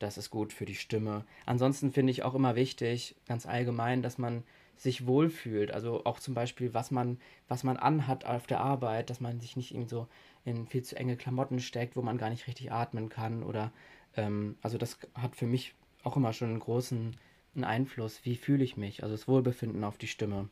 das 0.00 0.18
ist 0.18 0.30
gut 0.30 0.52
für 0.52 0.64
die 0.64 0.74
Stimme. 0.74 1.24
Ansonsten 1.46 1.92
finde 1.92 2.10
ich 2.10 2.24
auch 2.24 2.34
immer 2.34 2.56
wichtig, 2.56 3.14
ganz 3.28 3.46
allgemein, 3.46 4.02
dass 4.02 4.18
man 4.18 4.42
sich 4.76 5.06
wohlfühlt. 5.06 5.70
Also 5.70 6.04
auch 6.04 6.18
zum 6.18 6.34
Beispiel, 6.34 6.74
was 6.74 6.90
man, 6.90 7.20
was 7.46 7.62
man 7.62 7.76
anhat 7.76 8.24
auf 8.24 8.46
der 8.46 8.60
Arbeit, 8.60 9.08
dass 9.08 9.20
man 9.20 9.38
sich 9.38 9.56
nicht 9.56 9.72
irgendwie 9.72 9.90
so 9.90 10.08
in 10.44 10.66
viel 10.66 10.82
zu 10.82 10.96
enge 10.96 11.16
Klamotten 11.16 11.60
steckt, 11.60 11.96
wo 11.96 12.02
man 12.02 12.18
gar 12.18 12.30
nicht 12.30 12.48
richtig 12.48 12.72
atmen 12.72 13.08
kann. 13.08 13.44
Oder 13.44 13.72
ähm, 14.16 14.56
also 14.62 14.78
das 14.78 14.98
hat 15.14 15.36
für 15.36 15.46
mich 15.46 15.74
auch 16.02 16.16
immer 16.16 16.32
schon 16.32 16.48
einen 16.48 16.60
großen 16.60 17.16
einen 17.54 17.64
Einfluss. 17.64 18.24
Wie 18.24 18.36
fühle 18.36 18.64
ich 18.64 18.76
mich? 18.76 19.02
Also 19.02 19.14
das 19.14 19.28
Wohlbefinden 19.28 19.84
auf 19.84 19.98
die 19.98 20.06
Stimme. 20.06 20.48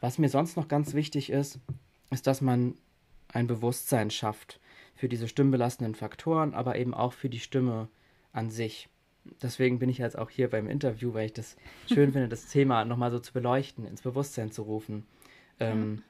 Was 0.00 0.18
mir 0.18 0.28
sonst 0.28 0.56
noch 0.56 0.68
ganz 0.68 0.94
wichtig 0.94 1.30
ist, 1.30 1.60
ist, 2.10 2.26
dass 2.26 2.40
man 2.40 2.74
ein 3.32 3.46
Bewusstsein 3.46 4.10
schafft 4.10 4.60
für 4.94 5.08
diese 5.08 5.28
stimmbelastenden 5.28 5.94
Faktoren, 5.94 6.54
aber 6.54 6.76
eben 6.76 6.94
auch 6.94 7.12
für 7.12 7.28
die 7.28 7.40
Stimme 7.40 7.88
an 8.32 8.50
sich. 8.50 8.88
Deswegen 9.42 9.78
bin 9.78 9.88
ich 9.88 9.98
jetzt 9.98 10.18
auch 10.18 10.30
hier 10.30 10.48
beim 10.48 10.68
Interview, 10.68 11.12
weil 11.12 11.26
ich 11.26 11.34
das 11.34 11.56
schön 11.86 12.12
finde, 12.12 12.28
das 12.28 12.46
Thema 12.46 12.84
nochmal 12.84 13.10
so 13.10 13.18
zu 13.18 13.32
beleuchten, 13.32 13.84
ins 13.84 14.02
Bewusstsein 14.02 14.50
zu 14.50 14.62
rufen. 14.62 15.06
Ähm, 15.60 16.02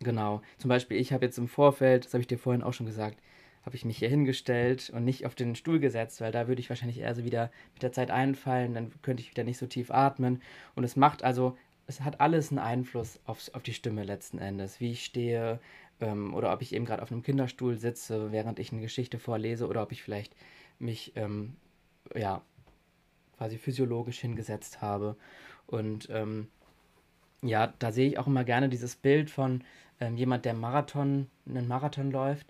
genau. 0.00 0.42
Zum 0.58 0.68
Beispiel, 0.68 0.98
ich 0.98 1.12
habe 1.12 1.24
jetzt 1.24 1.38
im 1.38 1.48
Vorfeld, 1.48 2.04
das 2.04 2.14
habe 2.14 2.22
ich 2.22 2.26
dir 2.26 2.38
vorhin 2.38 2.62
auch 2.62 2.72
schon 2.72 2.86
gesagt, 2.86 3.18
habe 3.64 3.76
ich 3.76 3.84
mich 3.84 3.98
hier 3.98 4.08
hingestellt 4.08 4.90
und 4.90 5.04
nicht 5.04 5.26
auf 5.26 5.34
den 5.34 5.56
Stuhl 5.56 5.80
gesetzt, 5.80 6.20
weil 6.20 6.32
da 6.32 6.46
würde 6.46 6.60
ich 6.60 6.68
wahrscheinlich 6.68 6.98
eher 6.98 7.14
so 7.14 7.24
wieder 7.24 7.50
mit 7.74 7.82
der 7.82 7.92
Zeit 7.92 8.10
einfallen, 8.10 8.74
dann 8.74 8.92
könnte 9.02 9.22
ich 9.22 9.30
wieder 9.30 9.42
nicht 9.42 9.58
so 9.58 9.66
tief 9.66 9.90
atmen. 9.90 10.40
Und 10.74 10.84
es 10.84 10.96
macht 10.96 11.24
also 11.24 11.56
es 11.86 12.00
hat 12.00 12.20
alles 12.20 12.50
einen 12.50 12.58
Einfluss 12.58 13.20
auf, 13.26 13.50
auf 13.52 13.62
die 13.62 13.74
Stimme 13.74 14.04
letzten 14.04 14.38
Endes, 14.38 14.80
wie 14.80 14.92
ich 14.92 15.04
stehe 15.04 15.60
ähm, 16.00 16.34
oder 16.34 16.52
ob 16.52 16.62
ich 16.62 16.74
eben 16.74 16.84
gerade 16.84 17.02
auf 17.02 17.12
einem 17.12 17.22
Kinderstuhl 17.22 17.76
sitze, 17.76 18.32
während 18.32 18.58
ich 18.58 18.72
eine 18.72 18.80
Geschichte 18.80 19.18
vorlese 19.18 19.68
oder 19.68 19.82
ob 19.82 19.92
ich 19.92 20.02
vielleicht 20.02 20.34
mich 20.78 21.12
ähm, 21.16 21.56
ja 22.14 22.42
quasi 23.36 23.58
physiologisch 23.58 24.18
hingesetzt 24.18 24.82
habe. 24.82 25.16
Und 25.66 26.08
ähm, 26.10 26.48
ja, 27.42 27.72
da 27.78 27.92
sehe 27.92 28.08
ich 28.08 28.18
auch 28.18 28.26
immer 28.26 28.44
gerne 28.44 28.68
dieses 28.68 28.96
Bild 28.96 29.30
von 29.30 29.62
ähm, 30.00 30.16
jemand, 30.16 30.44
der 30.44 30.54
Marathon, 30.54 31.28
einen 31.48 31.68
Marathon 31.68 32.10
läuft, 32.10 32.46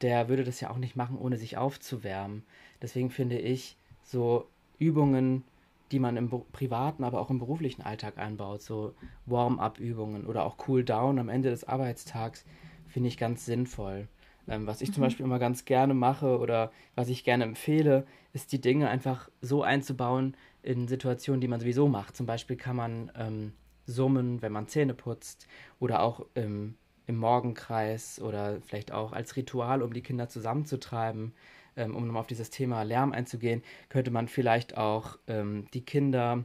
der 0.00 0.28
würde 0.28 0.44
das 0.44 0.60
ja 0.60 0.70
auch 0.70 0.78
nicht 0.78 0.96
machen, 0.96 1.18
ohne 1.18 1.36
sich 1.36 1.56
aufzuwärmen. 1.56 2.44
Deswegen 2.80 3.10
finde 3.10 3.38
ich 3.38 3.76
so 4.02 4.48
Übungen 4.78 5.44
die 5.92 5.98
man 5.98 6.16
im 6.16 6.30
privaten, 6.52 7.04
aber 7.04 7.20
auch 7.20 7.30
im 7.30 7.38
beruflichen 7.38 7.82
Alltag 7.82 8.18
einbaut. 8.18 8.62
So 8.62 8.94
Warm-up-Übungen 9.26 10.26
oder 10.26 10.44
auch 10.44 10.56
Cool-down 10.66 11.18
am 11.18 11.28
Ende 11.28 11.50
des 11.50 11.64
Arbeitstags 11.64 12.44
finde 12.88 13.08
ich 13.08 13.18
ganz 13.18 13.44
sinnvoll. 13.44 14.08
Ähm, 14.48 14.66
was 14.66 14.80
ich 14.80 14.88
mhm. 14.88 14.94
zum 14.94 15.02
Beispiel 15.02 15.26
immer 15.26 15.38
ganz 15.38 15.64
gerne 15.64 15.94
mache 15.94 16.38
oder 16.38 16.72
was 16.94 17.08
ich 17.08 17.24
gerne 17.24 17.44
empfehle, 17.44 18.06
ist 18.32 18.52
die 18.52 18.60
Dinge 18.60 18.88
einfach 18.88 19.28
so 19.40 19.62
einzubauen 19.62 20.36
in 20.62 20.88
Situationen, 20.88 21.40
die 21.40 21.48
man 21.48 21.60
sowieso 21.60 21.88
macht. 21.88 22.16
Zum 22.16 22.26
Beispiel 22.26 22.56
kann 22.56 22.76
man 22.76 23.12
ähm, 23.16 23.52
summen, 23.86 24.42
wenn 24.42 24.52
man 24.52 24.68
Zähne 24.68 24.94
putzt 24.94 25.46
oder 25.78 26.02
auch 26.02 26.26
ähm, 26.34 26.74
im 27.06 27.16
Morgenkreis 27.16 28.20
oder 28.20 28.60
vielleicht 28.62 28.92
auch 28.92 29.12
als 29.12 29.36
Ritual, 29.36 29.82
um 29.82 29.92
die 29.92 30.02
Kinder 30.02 30.28
zusammenzutreiben 30.28 31.34
ähm, 31.76 31.94
um 31.94 32.06
nochmal 32.06 32.20
auf 32.20 32.26
dieses 32.26 32.50
Thema 32.50 32.82
Lärm 32.82 33.12
einzugehen, 33.12 33.62
könnte 33.88 34.10
man 34.10 34.28
vielleicht 34.28 34.76
auch 34.76 35.18
ähm, 35.26 35.66
die 35.74 35.82
Kinder 35.82 36.44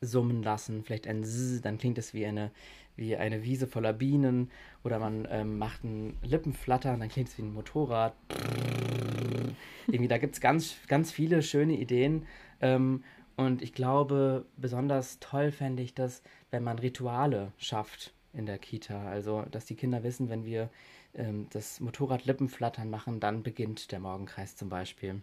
summen 0.00 0.42
lassen, 0.42 0.84
vielleicht 0.84 1.06
ein 1.06 1.24
Z, 1.24 1.64
dann 1.64 1.78
klingt 1.78 1.98
es 1.98 2.14
wie 2.14 2.26
eine, 2.26 2.50
wie 2.96 3.16
eine 3.16 3.42
Wiese 3.44 3.66
voller 3.66 3.92
Bienen 3.92 4.50
oder 4.84 4.98
man 4.98 5.26
ähm, 5.30 5.58
macht 5.58 5.84
ein 5.84 6.16
Lippenflattern, 6.22 7.00
dann 7.00 7.08
klingt 7.08 7.28
es 7.28 7.38
wie 7.38 7.42
ein 7.42 7.52
Motorrad. 7.52 8.14
Irgendwie, 9.86 10.08
da 10.08 10.18
gibt 10.18 10.34
es 10.34 10.40
ganz, 10.40 10.76
ganz 10.86 11.10
viele 11.10 11.42
schöne 11.42 11.74
Ideen 11.74 12.26
ähm, 12.60 13.02
und 13.36 13.62
ich 13.62 13.72
glaube, 13.72 14.46
besonders 14.56 15.18
toll 15.20 15.52
fände 15.52 15.82
ich 15.82 15.94
das, 15.94 16.22
wenn 16.50 16.64
man 16.64 16.78
Rituale 16.78 17.52
schafft 17.56 18.12
in 18.32 18.46
der 18.46 18.58
Kita. 18.58 19.08
Also, 19.08 19.44
dass 19.50 19.64
die 19.64 19.76
Kinder 19.76 20.02
wissen, 20.02 20.28
wenn 20.28 20.44
wir 20.44 20.70
das 21.50 21.80
Motorrad 21.80 22.26
Lippenflattern 22.26 22.90
machen, 22.90 23.18
dann 23.18 23.42
beginnt 23.42 23.90
der 23.92 23.98
Morgenkreis 23.98 24.56
zum 24.56 24.68
Beispiel. 24.68 25.22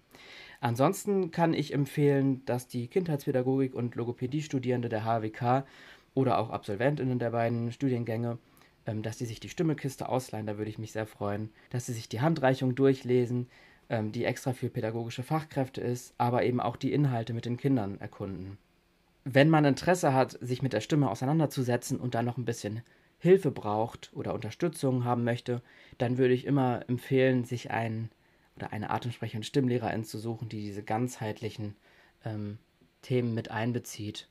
Ansonsten 0.60 1.32
kann 1.32 1.54
ich 1.54 1.74
empfehlen, 1.74 2.44
dass 2.46 2.68
die 2.68 2.88
Kindheitspädagogik 2.88 3.74
und 3.74 3.96
Logopädie-Studierende 3.96 4.90
der 4.90 5.06
HWK 5.06 5.66
oder 6.14 6.40
auch 6.40 6.50
Absolventinnen 6.50 7.20
der 7.20 7.32
beiden 7.32 7.72
Studiengänge, 7.72 8.40
ähm, 8.86 9.04
dass 9.04 9.20
sie 9.20 9.26
sich 9.26 9.40
die 9.40 9.50
Stimmekiste 9.50 10.10
ausleihen, 10.10 10.48
da 10.48 10.58
würde 10.58 10.70
ich 10.70 10.80
mich 10.80 10.92
sehr 10.92 11.06
freuen, 11.06 11.50
dass 11.70 11.86
sie 11.86 11.94
sich 11.94 12.10
die 12.10 12.22
Handreichung 12.22 12.76
durchlesen, 12.76 13.48
ähm, 13.90 14.12
die 14.12 14.26
extra 14.26 14.54
für 14.54 14.70
pädagogische 14.70 15.24
Fachkräfte 15.24 15.82
ist, 15.82 16.14
aber 16.18 16.44
eben 16.44 16.60
auch 16.60 16.78
die 16.78 16.94
Inhalte 16.94 17.34
mit 17.34 17.46
den 17.46 17.58
Kindern 17.58 18.00
erkunden. 18.00 18.58
Wenn 19.24 19.50
man 19.50 19.66
Interesse 19.66 20.14
hat, 20.14 20.38
sich 20.42 20.62
mit 20.62 20.74
der 20.74 20.82
Stimme 20.82 21.10
auseinanderzusetzen 21.10 22.00
und 22.00 22.16
dann 22.16 22.26
noch 22.26 22.38
ein 22.38 22.46
bisschen 22.46 22.84
Hilfe 23.18 23.52
braucht 23.52 24.12
oder 24.14 24.34
Unterstützung 24.34 25.04
haben 25.04 25.24
möchte, 25.24 25.62
dann 25.98 26.18
würde 26.18 26.34
ich 26.34 26.46
immer 26.46 26.88
empfehlen, 26.88 27.44
sich 27.44 27.72
einen 27.72 28.12
oder 28.56 28.72
eine 28.72 28.90
Atemsprecher- 28.90 29.38
und 29.38 29.46
Stimmlehrerin 29.46 30.04
zu 30.04 30.18
suchen, 30.18 30.50
die 30.50 30.62
diese 30.62 30.84
ganzheitlichen 30.84 31.76
ähm, 32.24 32.58
Themen 33.02 33.34
mit 33.34 33.52
einbezieht 33.52 34.30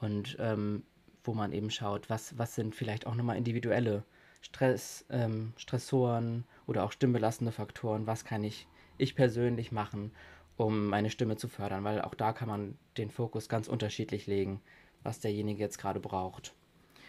und 0.00 0.36
ähm, 0.38 0.82
wo 1.24 1.34
man 1.34 1.52
eben 1.52 1.70
schaut, 1.70 2.10
was, 2.10 2.36
was 2.38 2.54
sind 2.54 2.74
vielleicht 2.74 3.06
auch 3.06 3.14
nochmal 3.14 3.36
individuelle 3.36 4.04
Stress, 4.42 5.06
ähm, 5.10 5.54
Stressoren 5.56 6.44
oder 6.66 6.84
auch 6.84 6.92
stimmbelastende 6.92 7.52
Faktoren, 7.52 8.06
was 8.06 8.24
kann 8.24 8.44
ich, 8.44 8.68
ich 8.98 9.14
persönlich 9.14 9.72
machen, 9.72 10.12
um 10.56 10.86
meine 10.86 11.10
Stimme 11.10 11.36
zu 11.36 11.48
fördern, 11.48 11.82
weil 11.84 12.02
auch 12.02 12.14
da 12.14 12.32
kann 12.32 12.48
man 12.48 12.78
den 12.98 13.10
Fokus 13.10 13.48
ganz 13.48 13.68
unterschiedlich 13.68 14.26
legen, 14.26 14.60
was 15.02 15.20
derjenige 15.20 15.60
jetzt 15.60 15.78
gerade 15.78 16.00
braucht. 16.00 16.54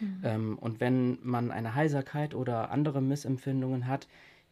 Mhm. 0.00 0.20
Ähm, 0.22 0.58
und 0.58 0.80
wenn 0.80 1.18
man 1.22 1.50
eine 1.50 1.74
Heiserkeit 1.74 2.34
oder 2.34 2.70
andere 2.70 3.00
Missempfindungen 3.00 3.86
hat, 3.86 4.08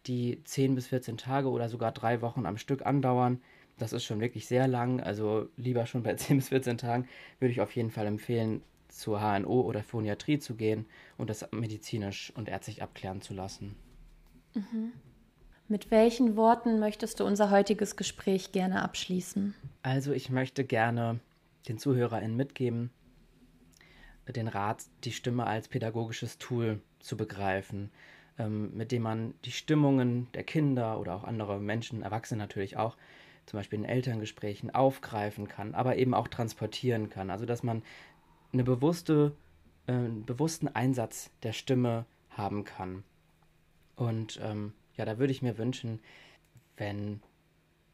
die 0.06 0.42
10 0.44 0.74
bis 0.74 0.88
14 0.88 1.16
Tage 1.16 1.48
oder 1.48 1.68
sogar 1.68 1.92
drei 1.92 2.20
Wochen 2.20 2.46
am 2.46 2.58
Stück 2.58 2.84
andauern, 2.84 3.40
das 3.78 3.92
ist 3.92 4.04
schon 4.04 4.20
wirklich 4.20 4.46
sehr 4.46 4.68
lang, 4.68 5.00
also 5.00 5.48
lieber 5.56 5.86
schon 5.86 6.02
bei 6.02 6.14
10 6.16 6.36
bis 6.36 6.48
14 6.48 6.78
Tagen, 6.78 7.08
würde 7.38 7.52
ich 7.52 7.60
auf 7.60 7.74
jeden 7.74 7.90
Fall 7.90 8.06
empfehlen, 8.06 8.62
zur 8.88 9.20
HNO 9.20 9.62
oder 9.62 9.82
Phoniatrie 9.82 10.38
zu 10.38 10.54
gehen 10.54 10.86
und 11.18 11.28
das 11.28 11.48
medizinisch 11.50 12.32
und 12.36 12.48
ärztlich 12.48 12.80
abklären 12.80 13.20
zu 13.20 13.34
lassen. 13.34 13.74
Mhm. 14.54 14.92
Mit 15.66 15.90
welchen 15.90 16.36
Worten 16.36 16.78
möchtest 16.78 17.18
du 17.18 17.24
unser 17.24 17.50
heutiges 17.50 17.96
Gespräch 17.96 18.52
gerne 18.52 18.82
abschließen? 18.82 19.54
Also 19.82 20.12
ich 20.12 20.30
möchte 20.30 20.62
gerne 20.64 21.18
den 21.68 21.78
ZuhörerInnen 21.78 22.36
mitgeben, 22.36 22.90
den 24.32 24.48
Rat, 24.48 24.84
die 25.04 25.12
Stimme 25.12 25.46
als 25.46 25.68
pädagogisches 25.68 26.38
Tool 26.38 26.80
zu 26.98 27.16
begreifen, 27.16 27.90
ähm, 28.38 28.74
mit 28.76 28.92
dem 28.92 29.02
man 29.02 29.34
die 29.44 29.52
Stimmungen 29.52 30.28
der 30.32 30.44
Kinder 30.44 30.98
oder 30.98 31.14
auch 31.14 31.24
anderer 31.24 31.58
Menschen, 31.58 32.02
Erwachsene 32.02 32.38
natürlich 32.38 32.76
auch, 32.76 32.96
zum 33.46 33.58
Beispiel 33.58 33.78
in 33.78 33.84
Elterngesprächen 33.84 34.74
aufgreifen 34.74 35.48
kann, 35.48 35.74
aber 35.74 35.96
eben 35.96 36.14
auch 36.14 36.28
transportieren 36.28 37.10
kann. 37.10 37.30
Also 37.30 37.44
dass 37.44 37.62
man 37.62 37.82
eine 38.52 38.64
bewusste, 38.64 39.36
äh, 39.86 39.92
einen 39.92 40.24
bewussten 40.24 40.68
Einsatz 40.68 41.30
der 41.42 41.52
Stimme 41.52 42.06
haben 42.30 42.64
kann. 42.64 43.04
Und 43.96 44.40
ähm, 44.42 44.72
ja, 44.96 45.04
da 45.04 45.18
würde 45.18 45.32
ich 45.32 45.42
mir 45.42 45.58
wünschen, 45.58 46.00
wenn 46.76 47.20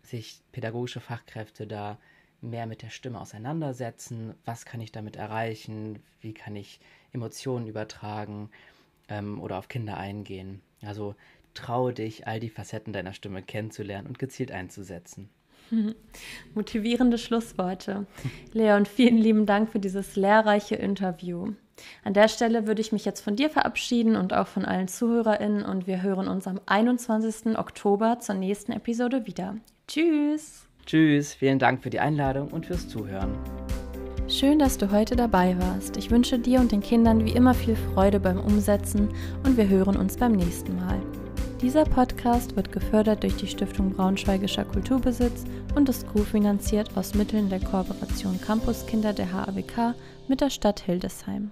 sich 0.02 0.42
pädagogische 0.52 1.00
Fachkräfte 1.00 1.66
da 1.66 1.98
mehr 2.40 2.66
mit 2.66 2.82
der 2.82 2.90
Stimme 2.90 3.20
auseinandersetzen. 3.20 4.34
Was 4.44 4.64
kann 4.64 4.80
ich 4.80 4.92
damit 4.92 5.16
erreichen? 5.16 6.02
Wie 6.20 6.34
kann 6.34 6.56
ich 6.56 6.80
Emotionen 7.12 7.66
übertragen 7.66 8.50
ähm, 9.08 9.40
oder 9.40 9.58
auf 9.58 9.68
Kinder 9.68 9.96
eingehen? 9.96 10.60
Also 10.82 11.14
traue 11.54 11.92
dich, 11.92 12.26
all 12.26 12.40
die 12.40 12.50
Facetten 12.50 12.92
deiner 12.92 13.12
Stimme 13.12 13.42
kennenzulernen 13.42 14.06
und 14.06 14.18
gezielt 14.18 14.52
einzusetzen. 14.52 15.28
Motivierende 16.54 17.18
Schlussworte. 17.18 18.06
Leon, 18.52 18.86
vielen 18.86 19.18
lieben 19.18 19.46
Dank 19.46 19.70
für 19.70 19.78
dieses 19.78 20.16
lehrreiche 20.16 20.76
Interview. 20.76 21.52
An 22.04 22.14
der 22.14 22.28
Stelle 22.28 22.66
würde 22.66 22.80
ich 22.80 22.92
mich 22.92 23.04
jetzt 23.04 23.20
von 23.20 23.36
dir 23.36 23.48
verabschieden 23.48 24.16
und 24.16 24.34
auch 24.34 24.46
von 24.46 24.64
allen 24.64 24.88
ZuhörerInnen 24.88 25.64
und 25.64 25.86
wir 25.86 26.02
hören 26.02 26.28
uns 26.28 26.46
am 26.46 26.60
21. 26.66 27.58
Oktober 27.58 28.18
zur 28.20 28.34
nächsten 28.34 28.72
Episode 28.72 29.26
wieder. 29.26 29.56
Tschüss! 29.88 30.69
Tschüss, 30.86 31.34
vielen 31.34 31.58
Dank 31.58 31.82
für 31.82 31.90
die 31.90 32.00
Einladung 32.00 32.48
und 32.48 32.66
fürs 32.66 32.88
Zuhören. 32.88 33.36
Schön, 34.28 34.60
dass 34.60 34.78
du 34.78 34.92
heute 34.92 35.16
dabei 35.16 35.56
warst. 35.58 35.96
Ich 35.96 36.10
wünsche 36.10 36.38
dir 36.38 36.60
und 36.60 36.70
den 36.70 36.80
Kindern 36.80 37.24
wie 37.24 37.32
immer 37.32 37.52
viel 37.52 37.74
Freude 37.74 38.20
beim 38.20 38.38
Umsetzen 38.38 39.08
und 39.44 39.56
wir 39.56 39.68
hören 39.68 39.96
uns 39.96 40.16
beim 40.16 40.32
nächsten 40.32 40.76
Mal. 40.76 41.00
Dieser 41.60 41.84
Podcast 41.84 42.56
wird 42.56 42.72
gefördert 42.72 43.22
durch 43.22 43.36
die 43.36 43.46
Stiftung 43.46 43.90
Braunschweigischer 43.90 44.64
Kulturbesitz 44.64 45.44
und 45.74 45.88
ist 45.88 46.06
co-finanziert 46.06 46.96
aus 46.96 47.14
Mitteln 47.14 47.50
der 47.50 47.60
Kooperation 47.60 48.40
Campuskinder 48.40 49.12
der 49.12 49.32
HAWK 49.32 49.94
mit 50.28 50.40
der 50.40 50.50
Stadt 50.50 50.80
Hildesheim. 50.80 51.50